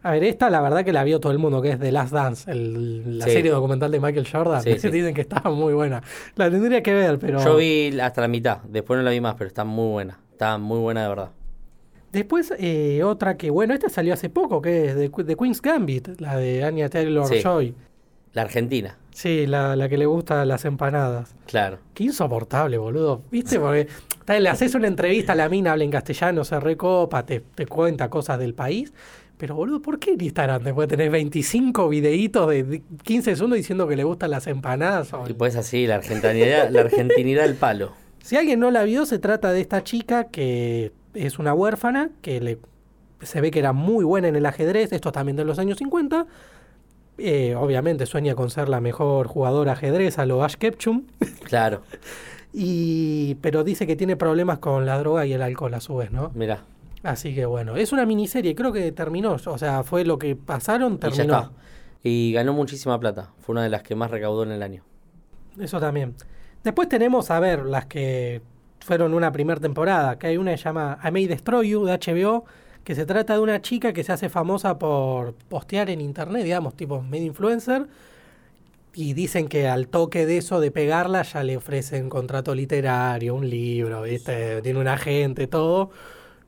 [0.07, 2.13] A ver, esta la verdad que la vio todo el mundo, que es The Last
[2.13, 3.31] Dance, el- la Sí.
[3.31, 4.61] serie documental de Michael Jordan.
[4.61, 4.89] Sí, sí.
[4.89, 6.01] Dicen que estaba muy buena.
[6.35, 7.43] La tendría que ver, pero...
[7.43, 10.19] Yo vi hasta la mitad, después no la vi más, pero está muy buena.
[10.31, 11.31] Está muy buena de verdad.
[12.13, 16.37] Después, eh, otra que, bueno, esta salió hace poco, que es The Queen's Gambit, la
[16.37, 17.75] de Anya Taylor-Joy.
[18.33, 21.35] La Argentina, Sí, la, la que le gusta las empanadas.
[21.47, 21.79] claro.
[21.95, 23.23] Qué insoportable, boludo.
[23.31, 23.59] ¿Viste?
[23.59, 23.87] Porque
[24.25, 27.65] tal, le haces una entrevista a la mina, habla en castellano, se recopa, te, te
[27.65, 28.93] cuenta cosas del país.
[29.37, 33.87] Pero, boludo, ¿por qué en Instagram después tenés 25 videitos de de 15 segundos diciendo
[33.87, 35.11] que le gustan las empanadas?
[35.27, 37.91] Y pues así, la argentinidad, la argentinidad del palo.
[38.23, 42.41] Si alguien no la vio, se trata de esta chica que es una huérfana, que
[42.41, 42.57] le,
[43.21, 46.25] se ve que era muy buena en el ajedrez, esto también de los años 50.
[47.19, 51.03] Eh, obviamente sueña con ser la mejor jugadora ajedrez a lo Ash Ketchum.
[51.43, 51.83] Claro,
[52.59, 56.11] Y, pero dice que tiene problemas con la droga y el alcohol a su vez,
[56.11, 56.31] ¿no?
[56.33, 56.63] mirá.
[57.03, 60.93] Así que bueno, es una miniserie, creo que terminó, o sea, fue lo que pasaron,
[60.93, 61.37] Y ya terminó.
[61.37, 61.51] está.
[62.03, 63.31] Y ganó muchísima plata.
[63.39, 64.83] Fue una de las que más recaudó en el año.
[65.59, 66.15] Eso también.
[66.63, 68.41] Después tenemos, a ver, las que
[68.79, 71.93] fueron una primera temporada, que hay una que se llama I May Destroy You de
[71.93, 72.45] HBO,
[72.83, 76.75] que se trata de una chica que se hace famosa por postear en internet, digamos,
[76.75, 77.87] tipo medio influencer,
[78.93, 83.49] y dicen que al toque de eso, de pegarla, ya le ofrecen contrato literario, un
[83.49, 84.61] libro, ¿viste?
[84.61, 85.91] Tiene un agente, todo.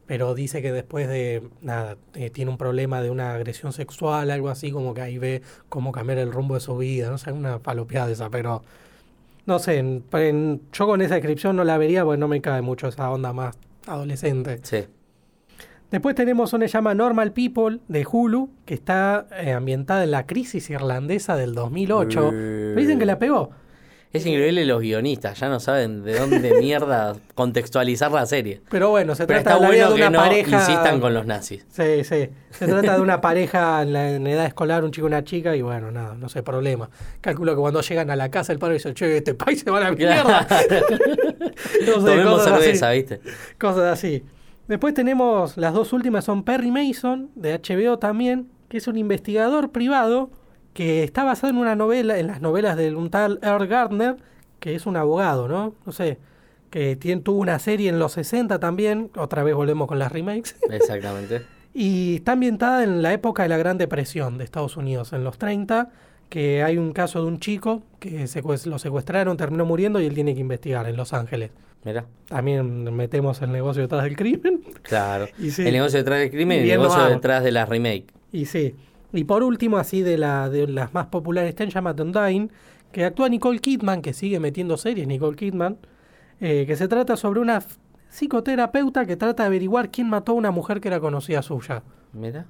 [0.10, 4.50] Pero dice que después de, nada, eh, tiene un problema de una agresión sexual, algo
[4.50, 7.60] así, como que ahí ve cómo cambiar el rumbo de su vida, no sé, una
[7.60, 8.64] palopeada esa, pero
[9.46, 12.64] no sé, en- en- yo con esa descripción no la vería porque no me cae
[12.64, 13.56] mucho esa onda más
[13.86, 14.60] adolescente.
[14.64, 14.86] Sí.
[15.92, 20.26] Después tenemos una que llama Normal People de Hulu, que está eh, ambientada en la
[20.26, 22.30] crisis irlandesa del 2008.
[22.32, 23.52] Pero dicen que la pegó.
[24.12, 28.60] Es increíble los guionistas, ya no saben de dónde mierda contextualizar la serie.
[28.70, 30.56] Pero bueno, se Pero trata está de la bueno de que una no pareja.
[30.60, 31.64] insistan con los nazis.
[31.70, 32.30] Sí, sí.
[32.50, 35.56] Se trata de una pareja en, la, en edad escolar, un chico y una chica,
[35.56, 36.90] y bueno, nada, no sé, problema.
[37.22, 39.78] Calculo que cuando llegan a la casa el padre dice, che, este país se va
[39.78, 40.48] a la mierda.
[41.86, 42.62] No sé, Tomemos cosas así.
[42.64, 43.20] cerveza, ¿viste?
[43.60, 44.24] Cosas así.
[44.68, 49.72] Después tenemos las dos últimas son Perry Mason, de HBO también, que es un investigador
[49.72, 50.30] privado
[50.74, 54.16] que está basado en una novela, en las novelas de un tal Earl Gardner,
[54.60, 55.74] que es un abogado, ¿no?
[55.86, 56.18] No sé,
[56.70, 60.56] que tiene, tuvo una serie en los 60 también, otra vez volvemos con las remakes,
[60.70, 61.42] Exactamente.
[61.74, 65.38] y está ambientada en la época de la Gran Depresión de Estados Unidos, en los
[65.38, 65.90] 30,
[66.30, 70.14] que hay un caso de un chico que secues- lo secuestraron, terminó muriendo y él
[70.14, 71.50] tiene que investigar en Los Ángeles.
[71.86, 74.62] Mira, También metemos el negocio detrás del crimen.
[74.84, 75.28] claro.
[75.40, 75.66] Y sí.
[75.66, 78.06] El negocio detrás del crimen y el negocio detrás de la remake.
[78.32, 78.76] Y sí.
[79.12, 82.52] Y por último, así de, la, de las más populares, está en
[82.92, 85.78] que actúa Nicole Kidman, que sigue metiendo series Nicole Kidman,
[86.40, 87.62] eh, que se trata sobre una
[88.10, 91.84] psicoterapeuta que trata de averiguar quién mató a una mujer que era conocida suya.
[92.14, 92.48] Mira.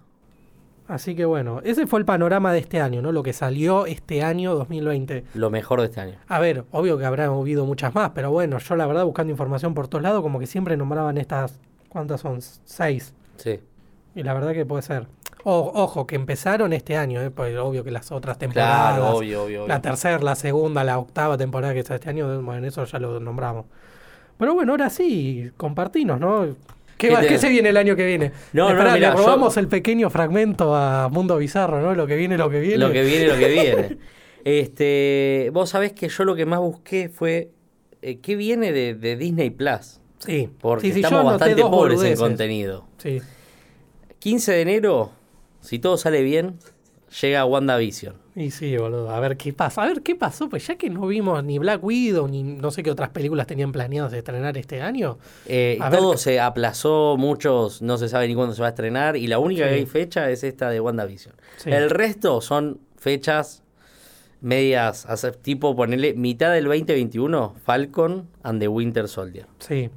[0.88, 3.12] Así que bueno, ese fue el panorama de este año, ¿no?
[3.12, 5.26] Lo que salió este año 2020.
[5.36, 6.18] Lo mejor de este año.
[6.28, 9.76] A ver, obvio que habrá habido muchas más, pero bueno, yo la verdad buscando información
[9.76, 12.42] por todos lados, como que siempre nombraban estas, ¿cuántas son?
[12.42, 13.14] Seis.
[13.38, 13.60] Sí.
[14.16, 15.06] Y la verdad que puede ser.
[15.44, 17.32] O- ojo, que empezaron este año, ¿eh?
[17.32, 19.60] Pues obvio que las otras temporadas, Claro, obvio, obvio.
[19.64, 19.68] obvio.
[19.68, 23.20] la tercera, la segunda, la octava temporada que está este año, bueno, eso ya lo
[23.20, 23.66] nombramos.
[24.38, 26.46] Pero bueno, ahora sí, compartinos, ¿no?
[26.98, 28.32] ¿Qué, ¿Qué va- te- qué se viene el año que viene?
[28.52, 31.96] No, no, Esperá, mirá, le yo- robamos el pequeño fragmento a Mundo Bizarro, ¿no?
[31.96, 32.78] Lo que viene, lo que viene.
[32.78, 33.98] Lo que viene, lo que viene.
[34.46, 37.52] Este, vos sabés que yo lo que más busqué fue
[38.02, 40.00] eh, qué viene de, de Disney Plus.
[40.20, 42.86] Sí, Porque sí, sí, yo estamos bastante pobres en contenido.
[42.98, 43.22] Sí.
[44.20, 45.12] 15 de enero,
[45.62, 46.56] si todo sale bien,
[47.22, 48.16] llega WandaVision.
[48.36, 49.84] Y sí, boludo, a ver qué pasa.
[49.84, 52.84] A ver qué pasó, pues ya que no vimos ni Black Widow, ni no sé
[52.84, 55.18] qué otras películas tenían planeadas de estrenar este año.
[55.46, 59.28] Eh, todo se aplazó, muchos no se sabe ni cuándo se va a estrenar y
[59.28, 59.70] la única Sí.
[59.70, 61.36] que hay fecha es esta de WandaVision.
[61.58, 61.70] Sí.
[61.72, 63.64] El resto son fechas
[64.42, 65.06] medias,
[65.42, 69.48] tipo ponerle mitad del 2021, Falcon and the Winter Soldier.
[69.60, 69.90] Sí,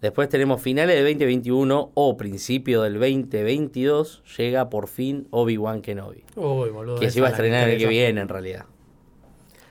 [0.00, 6.24] Después tenemos finales del 2021 o principio del 2022, llega por fin Obi-Wan Kenobi.
[6.36, 7.00] uy, boludo.
[7.00, 8.66] Que se iba a estrenar el que viene en realidad.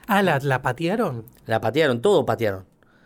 [0.08, 1.24] Ah, ¿la, la patearon?
[1.46, 2.64] La patearon, todo patearon.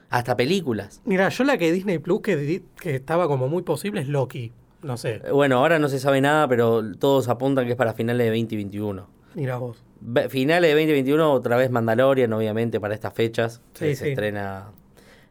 [0.09, 1.01] Hasta películas.
[1.05, 4.53] Mira, yo la que Disney Plus que, que estaba como muy posible es Loki.
[4.83, 7.93] No sé, Eh, Bueno, ahora no se sabe nada, pero todos apuntan que es para
[7.93, 9.07] finales de 2021.
[9.35, 9.83] mira vos.
[10.31, 13.61] Finales de 2021, otra vez Mandalorian, obviamente, para estas fechas.
[13.75, 14.11] que Sí, se sí.
[14.11, 14.71] estrena.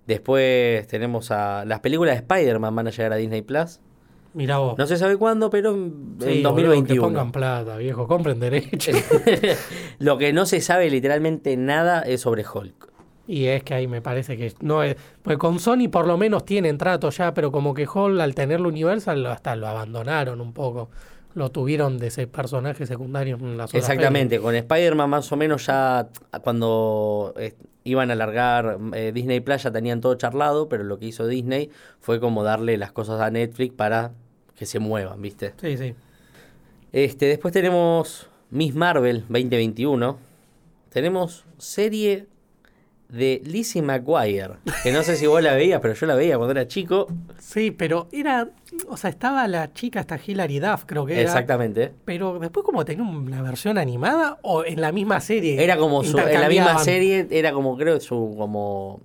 [0.10, 1.64] Después tenemos a.
[1.66, 3.80] Las películas de Spider-Man van a llegar a Disney Plus.
[4.34, 4.78] Mira vos.
[4.78, 7.02] No se sabe cuándo, pero en, Sí, en boludo, que 2021.
[7.02, 8.92] pongan plata, viejo, compren derecho.
[10.00, 12.90] Lo que no se sabe literalmente nada es sobre Hulk.
[13.28, 14.96] y es que ahí me parece que no es.
[15.22, 18.70] Pues con Sony por lo menos tienen trato ya, pero como que Hall al tenerlo
[18.70, 20.90] Universal hasta lo abandonaron un poco.
[21.36, 26.08] Lo tuvieron de ese personaje secundario en otras Exactamente, con Spider-Man más o menos ya
[26.44, 27.54] cuando eh,
[27.90, 31.70] iban a largar eh, Disney Plus ya tenían todo charlado, pero lo que hizo Disney
[32.00, 34.12] fue como darle las cosas a Netflix para
[34.56, 35.54] que se muevan, ¿viste?
[35.62, 35.96] Sí, sí.
[36.92, 40.18] Este, después tenemos Miss Marvel 2021.
[40.90, 42.28] Tenemos serie
[43.10, 44.52] de Lizzie McGuire,
[44.84, 47.08] que no sé si vos la veías, pero yo la veía cuando era chico.
[47.40, 48.50] Sí, pero era.
[48.88, 51.22] O sea, estaba la chica hasta Hilary Duff, creo que era.
[51.24, 51.92] Exactamente.
[52.06, 55.64] Pero después, como tenía una versión animada o en la misma serie.
[55.64, 59.02] Era como su, en la misma serie, era como creo su como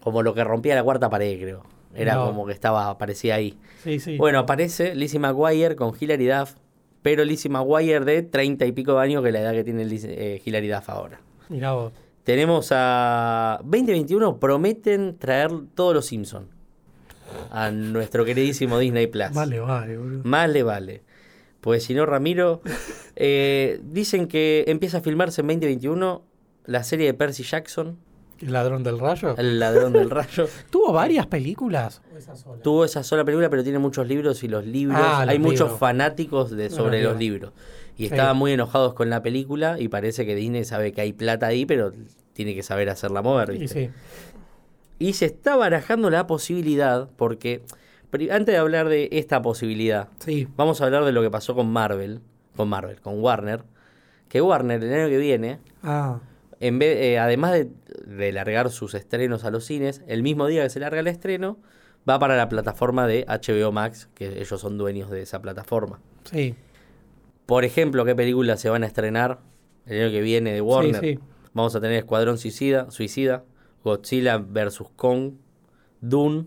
[0.00, 1.62] como lo que rompía la cuarta pared, creo.
[1.94, 2.26] Era No.
[2.26, 3.56] como que estaba aparecía ahí.
[3.82, 4.18] Sí, sí.
[4.18, 6.54] Bueno, aparece Lizzie McGuire con Hilary Duff,
[7.02, 10.04] pero Lizzie McGuire de treinta y pico de años que la edad que tiene Liz-
[10.06, 11.20] eh, Hilary Duff ahora.
[11.48, 11.92] Mirá vos.
[12.24, 16.46] Tenemos a 2021 prometen traer todos los Simpsons
[17.50, 19.32] a nuestro queridísimo Disney Plus.
[19.32, 20.20] Vale, vale, boludo.
[20.24, 21.02] Más le vale.
[21.60, 22.62] Pues si no, Ramiro,
[23.16, 26.22] eh, dicen que empieza a filmarse en 2021
[26.66, 27.98] la serie de Percy Jackson,
[28.40, 29.36] ¿El ladrón del rayo?
[29.38, 30.48] El ladrón del rayo.
[30.70, 32.02] ¿Tuvo varias películas?
[32.12, 32.62] ¿O esa sola?
[32.62, 35.60] Tuvo esa sola película, pero tiene muchos libros y los libros, Ah, los hay muchos
[35.60, 35.78] libros.
[35.78, 37.52] fanáticos de, sobre los libros.
[37.96, 38.14] Y Sí.
[38.14, 41.64] estaban muy enojados con la película y parece que Disney sabe que hay plata ahí,
[41.66, 41.92] pero
[42.32, 43.86] tiene que saber hacerla mover, Y ¿viste?
[43.86, 43.90] sí.
[44.98, 47.62] Y se está barajando la posibilidad, porque
[48.30, 50.48] antes de hablar de esta posibilidad, Sí.
[50.56, 52.20] vamos a hablar de lo que pasó con Marvel,
[52.56, 53.62] con Marvel, con Warner,
[54.28, 56.20] que Warner el año que viene, Ah,
[56.60, 57.68] en vez, eh, además de,
[58.06, 61.58] de largar sus estrenos a los cines, el mismo día que se larga el estreno,
[62.08, 66.00] va para la plataforma de HBO Max, que ellos son dueños de esa plataforma.
[66.24, 66.54] sí.
[67.46, 69.40] Por ejemplo, ¿qué películas se van a estrenar
[69.86, 71.00] el año que viene de Warner?
[71.00, 71.18] Sí, sí.
[71.52, 73.44] Vamos a tener Escuadrón Suicida, Suicida,
[73.84, 74.82] Godzilla vs.
[74.96, 75.34] Kong,
[76.00, 76.46] Dune,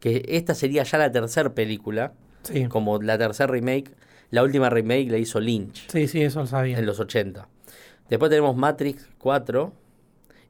[0.00, 2.12] que esta sería ya la tercera película,
[2.42, 2.66] Sí.
[2.66, 3.94] como la tercera remake.
[4.30, 6.78] La última remake la hizo Lynch Sí, sí, eso lo sabía.
[6.78, 7.48] en los 80.
[8.08, 9.72] Después tenemos Matrix 4,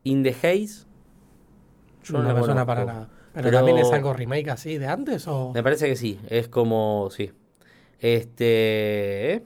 [0.05, 0.87] In the Haze.
[2.05, 3.09] yo no la me suena para nada.
[3.33, 5.53] Pero, pero- también es algo remake así de antes o.
[5.55, 7.33] Me parece que sí, es como, sí.
[7.99, 9.43] Este...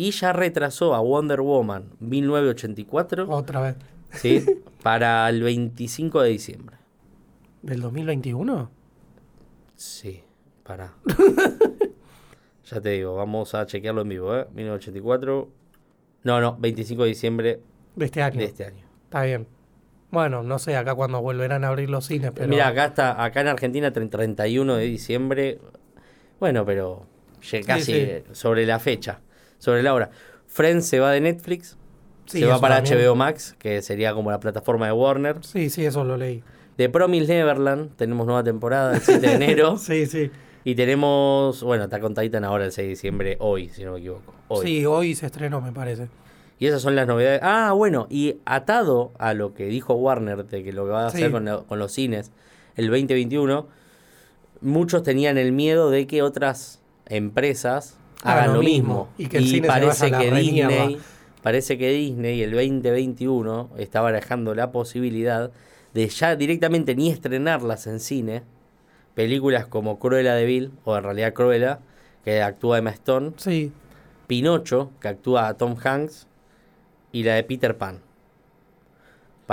[0.00, 3.76] Y ya retrasó a Wonder Woman 1984, Otra vez.
[4.14, 4.42] ¿sí?
[4.82, 6.76] para el 25 de diciembre.
[7.60, 8.70] ¿Del 2021?
[9.76, 10.22] Sí,
[10.62, 10.94] para.
[12.64, 14.46] ya te digo, vamos a chequearlo en vivo, ¿eh?
[14.54, 15.48] 1984.
[16.24, 17.60] No, no, 25 de diciembre
[17.94, 18.38] De este año.
[18.38, 18.86] de este año.
[19.04, 19.46] Está bien.
[20.10, 22.48] Bueno, no sé acá cuando volverán a abrir los cines, pero.
[22.48, 25.58] Mira, acá está, acá en Argentina, tre- 31 de diciembre.
[26.38, 27.04] Bueno, pero
[27.66, 28.08] casi sí.
[28.32, 29.20] sobre la fecha,
[29.60, 30.10] sobre la hora.
[30.48, 31.76] Friends se va de Netflix,
[32.26, 32.98] Sí, se va para también.
[33.08, 35.36] HBO Max, que sería como la plataforma de Warner.
[35.44, 36.42] Sí, sí, eso lo leí.
[36.76, 39.76] The Promised Neverland, tenemos nueva temporada el 7 de enero.
[39.78, 40.30] Sí, sí.
[40.64, 43.98] Y tenemos, bueno, está con Titan ahora el 6 de diciembre, hoy, si no me
[44.00, 44.34] equivoco.
[44.48, 44.66] Hoy.
[44.66, 46.08] Sí, hoy se estrenó, me parece.
[46.58, 47.40] Y esas son las novedades.
[47.42, 51.06] Ah, bueno, y atado a lo que dijo Warner de que lo que va a
[51.06, 51.30] hacer Sí.
[51.32, 52.30] con, lo- con los cines
[52.76, 53.66] el 2021,
[54.60, 59.08] muchos tenían el miedo de que otras empresas hagan, lo mismo.
[59.18, 60.30] y que el cine parece a que.
[60.30, 60.98] Disney,
[61.42, 65.50] parece que Disney el 2021 está barajando la posibilidad
[65.94, 68.42] de ya directamente ni estrenarlas en cine,
[69.14, 71.80] películas como Cruella de Vil, o en realidad Cruella,
[72.24, 73.72] que actúa Emma Stone, Sí.
[74.26, 76.28] Pinocho, que actúa Tom Hanks,
[77.12, 78.00] y la de Peter Pan.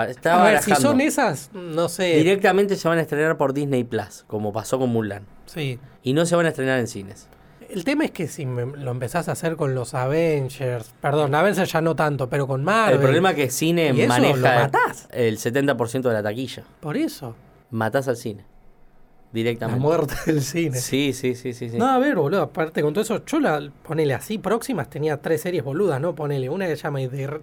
[0.08, 2.18] Está A ver, si son esas, no sé.
[2.18, 5.26] Directamente se van a estrenar por Disney Plus, como pasó con Mulan.
[5.48, 5.80] Sí.
[6.04, 7.28] Y no se van a estrenar en cines.
[7.70, 11.72] El tema es que si me- lo empezás a hacer con los Avengers, perdón, Avengers
[11.72, 12.96] ya no tanto, pero con Marvel.
[12.96, 15.08] El problema es que cine ¿Y eso lo maneja matás?
[15.12, 16.64] el 70% de la taquilla.
[16.80, 17.36] Por eso,
[17.72, 18.44] Matás al cine.
[18.44, 19.82] la Directamente.
[19.82, 20.78] muerte del cine.
[20.80, 21.70] Sí, sí, sí, sí.
[21.70, 21.78] sí.
[21.78, 25.42] No, a ver, boludo, aparte con todo eso, yo la, ponele así, próximas tenía tres
[25.42, 26.16] series boludas, ¿no?
[26.16, 27.42] Ponele, una que se llama, The-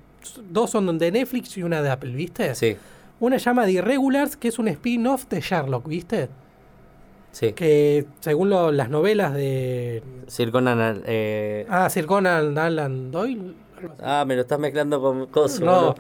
[0.51, 2.55] dos son de Netflix y una de Apple, ¿viste?
[2.55, 2.77] Sí,
[3.21, 6.29] Una llama The Irregulars, que es un spin-off de Sherlock, ¿viste?
[7.35, 7.53] Sí.
[7.53, 10.03] Que según lo- las novelas de...
[10.27, 13.55] Sir Conan, eh, Ah, Sir Conan Alan Doyle.
[14.03, 15.61] Ah, me lo estás mezclando con cosas.
[15.61, 15.95] No.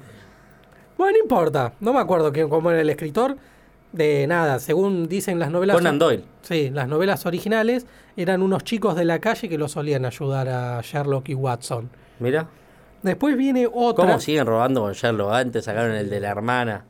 [0.96, 1.72] Bueno, no importa.
[1.80, 3.36] No me acuerdo quién, cómo era el escritor.
[3.92, 5.76] De nada, según dicen las novelas.
[5.76, 6.24] Conan Doyle.
[6.42, 10.80] Sí, las novelas originales eran unos chicos de la calle que lo solían ayudar a
[10.82, 11.90] Sherlock y Watson.
[12.20, 12.48] Mira.
[13.02, 14.06] Después viene otra.
[14.06, 15.32] ¿Cómo siguen robando con Sherlock?
[15.32, 16.84] Antes sacaron el de la hermana.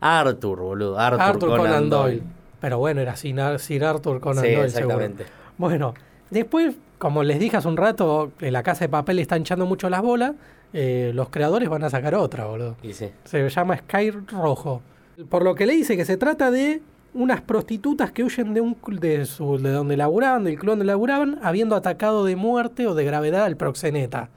[0.00, 0.98] Arthur, boludo.
[0.98, 2.16] Arthur, Arthur Conan, Conan, Doyle.
[2.18, 2.22] Doyle.
[2.62, 4.64] Pero bueno, era Sir, Ar- Sir Arthur Conan Sí, Doyle.
[4.68, 5.24] exactamente.
[5.24, 5.42] seguro.
[5.58, 5.94] Bueno,
[6.30, 9.90] después, como les dije hace un rato, en la casa de papel está hinchando mucho
[9.90, 10.32] las bolas.
[10.72, 12.76] eh, los creadores van a sacar otra, boludo.
[12.82, 13.10] Y sí.
[13.24, 14.80] Se llama Sky Rojo.
[15.28, 16.80] Por lo que le dice que se trata de
[17.12, 21.38] unas prostitutas que huyen de un de, su, de donde laburaban, del club donde laburaban,
[21.42, 24.30] habiendo atacado de muerte o de gravedad al proxeneta.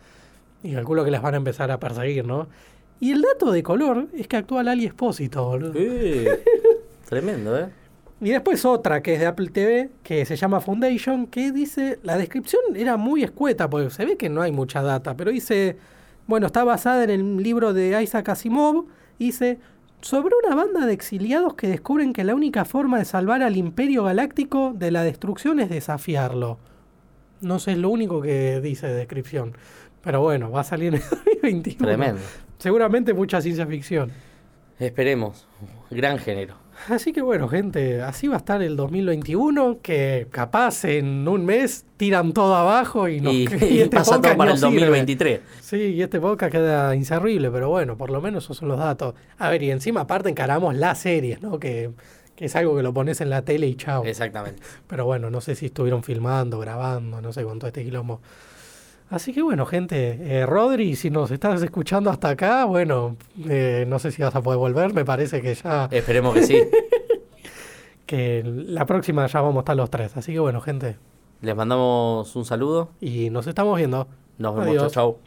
[0.61, 2.47] Y calculo que las van a empezar a perseguir, ¿no?
[2.99, 5.71] Y el dato de color es que actúa Lali Espósito, boludo.
[5.75, 6.43] Eh,
[7.07, 7.67] Tremendo, ¿eh?
[8.21, 12.17] Y después otra que es de Apple TV, que se llama Foundation, que dice, la
[12.17, 15.77] descripción era muy escueta, porque se ve que no hay mucha data, pero dice,
[16.25, 18.85] bueno, está basada en el libro de Isaac Asimov,
[19.19, 19.59] dice,
[20.01, 24.03] sobre una banda de exiliados que descubren que la única forma de salvar al imperio
[24.03, 26.57] galáctico de la destrucción es desafiarlo.
[27.41, 29.57] No sé, es lo único que dice de descripción.
[30.01, 31.09] Pero bueno, va a salir en el
[31.41, 31.85] 2021.
[31.85, 32.21] Tremendo.
[32.59, 34.11] Seguramente mucha ciencia ficción.
[34.79, 35.47] Esperemos.
[35.89, 36.64] Gran género.
[36.89, 41.85] Así que bueno, gente, así va a estar el 2021, que capaz en un mes
[41.97, 44.71] tiran todo abajo y, nos, y, y este pasa todo para el sirve.
[44.71, 45.39] 2023.
[45.61, 49.15] Sí, y este podcast queda inservible, pero bueno, por lo menos esos son los datos.
[49.37, 51.59] A ver, y encima aparte encaramos las series, ¿no?
[51.59, 51.91] Que,
[52.35, 54.03] que es algo que lo pones en la tele y chao.
[54.05, 54.61] Exactamente.
[54.87, 58.21] Pero bueno, no sé si estuvieron filmando, grabando, no sé, con todo este quilombo.
[59.15, 63.15] Así que bueno, gente, eh, Rodri, si nos estás escuchando hasta acá, bueno,
[63.47, 65.87] eh, no sé si vas a poder volver, me parece que ya...
[65.91, 66.61] Esperemos que sí.
[68.05, 70.17] que la próxima ya vamos a estar los tres.
[70.17, 70.97] Así que bueno, gente.
[71.39, 72.89] Les mandamos un saludo.
[72.99, 74.09] Y nos estamos viendo.
[74.37, 74.91] Nos vemos.
[74.91, 75.19] Chau.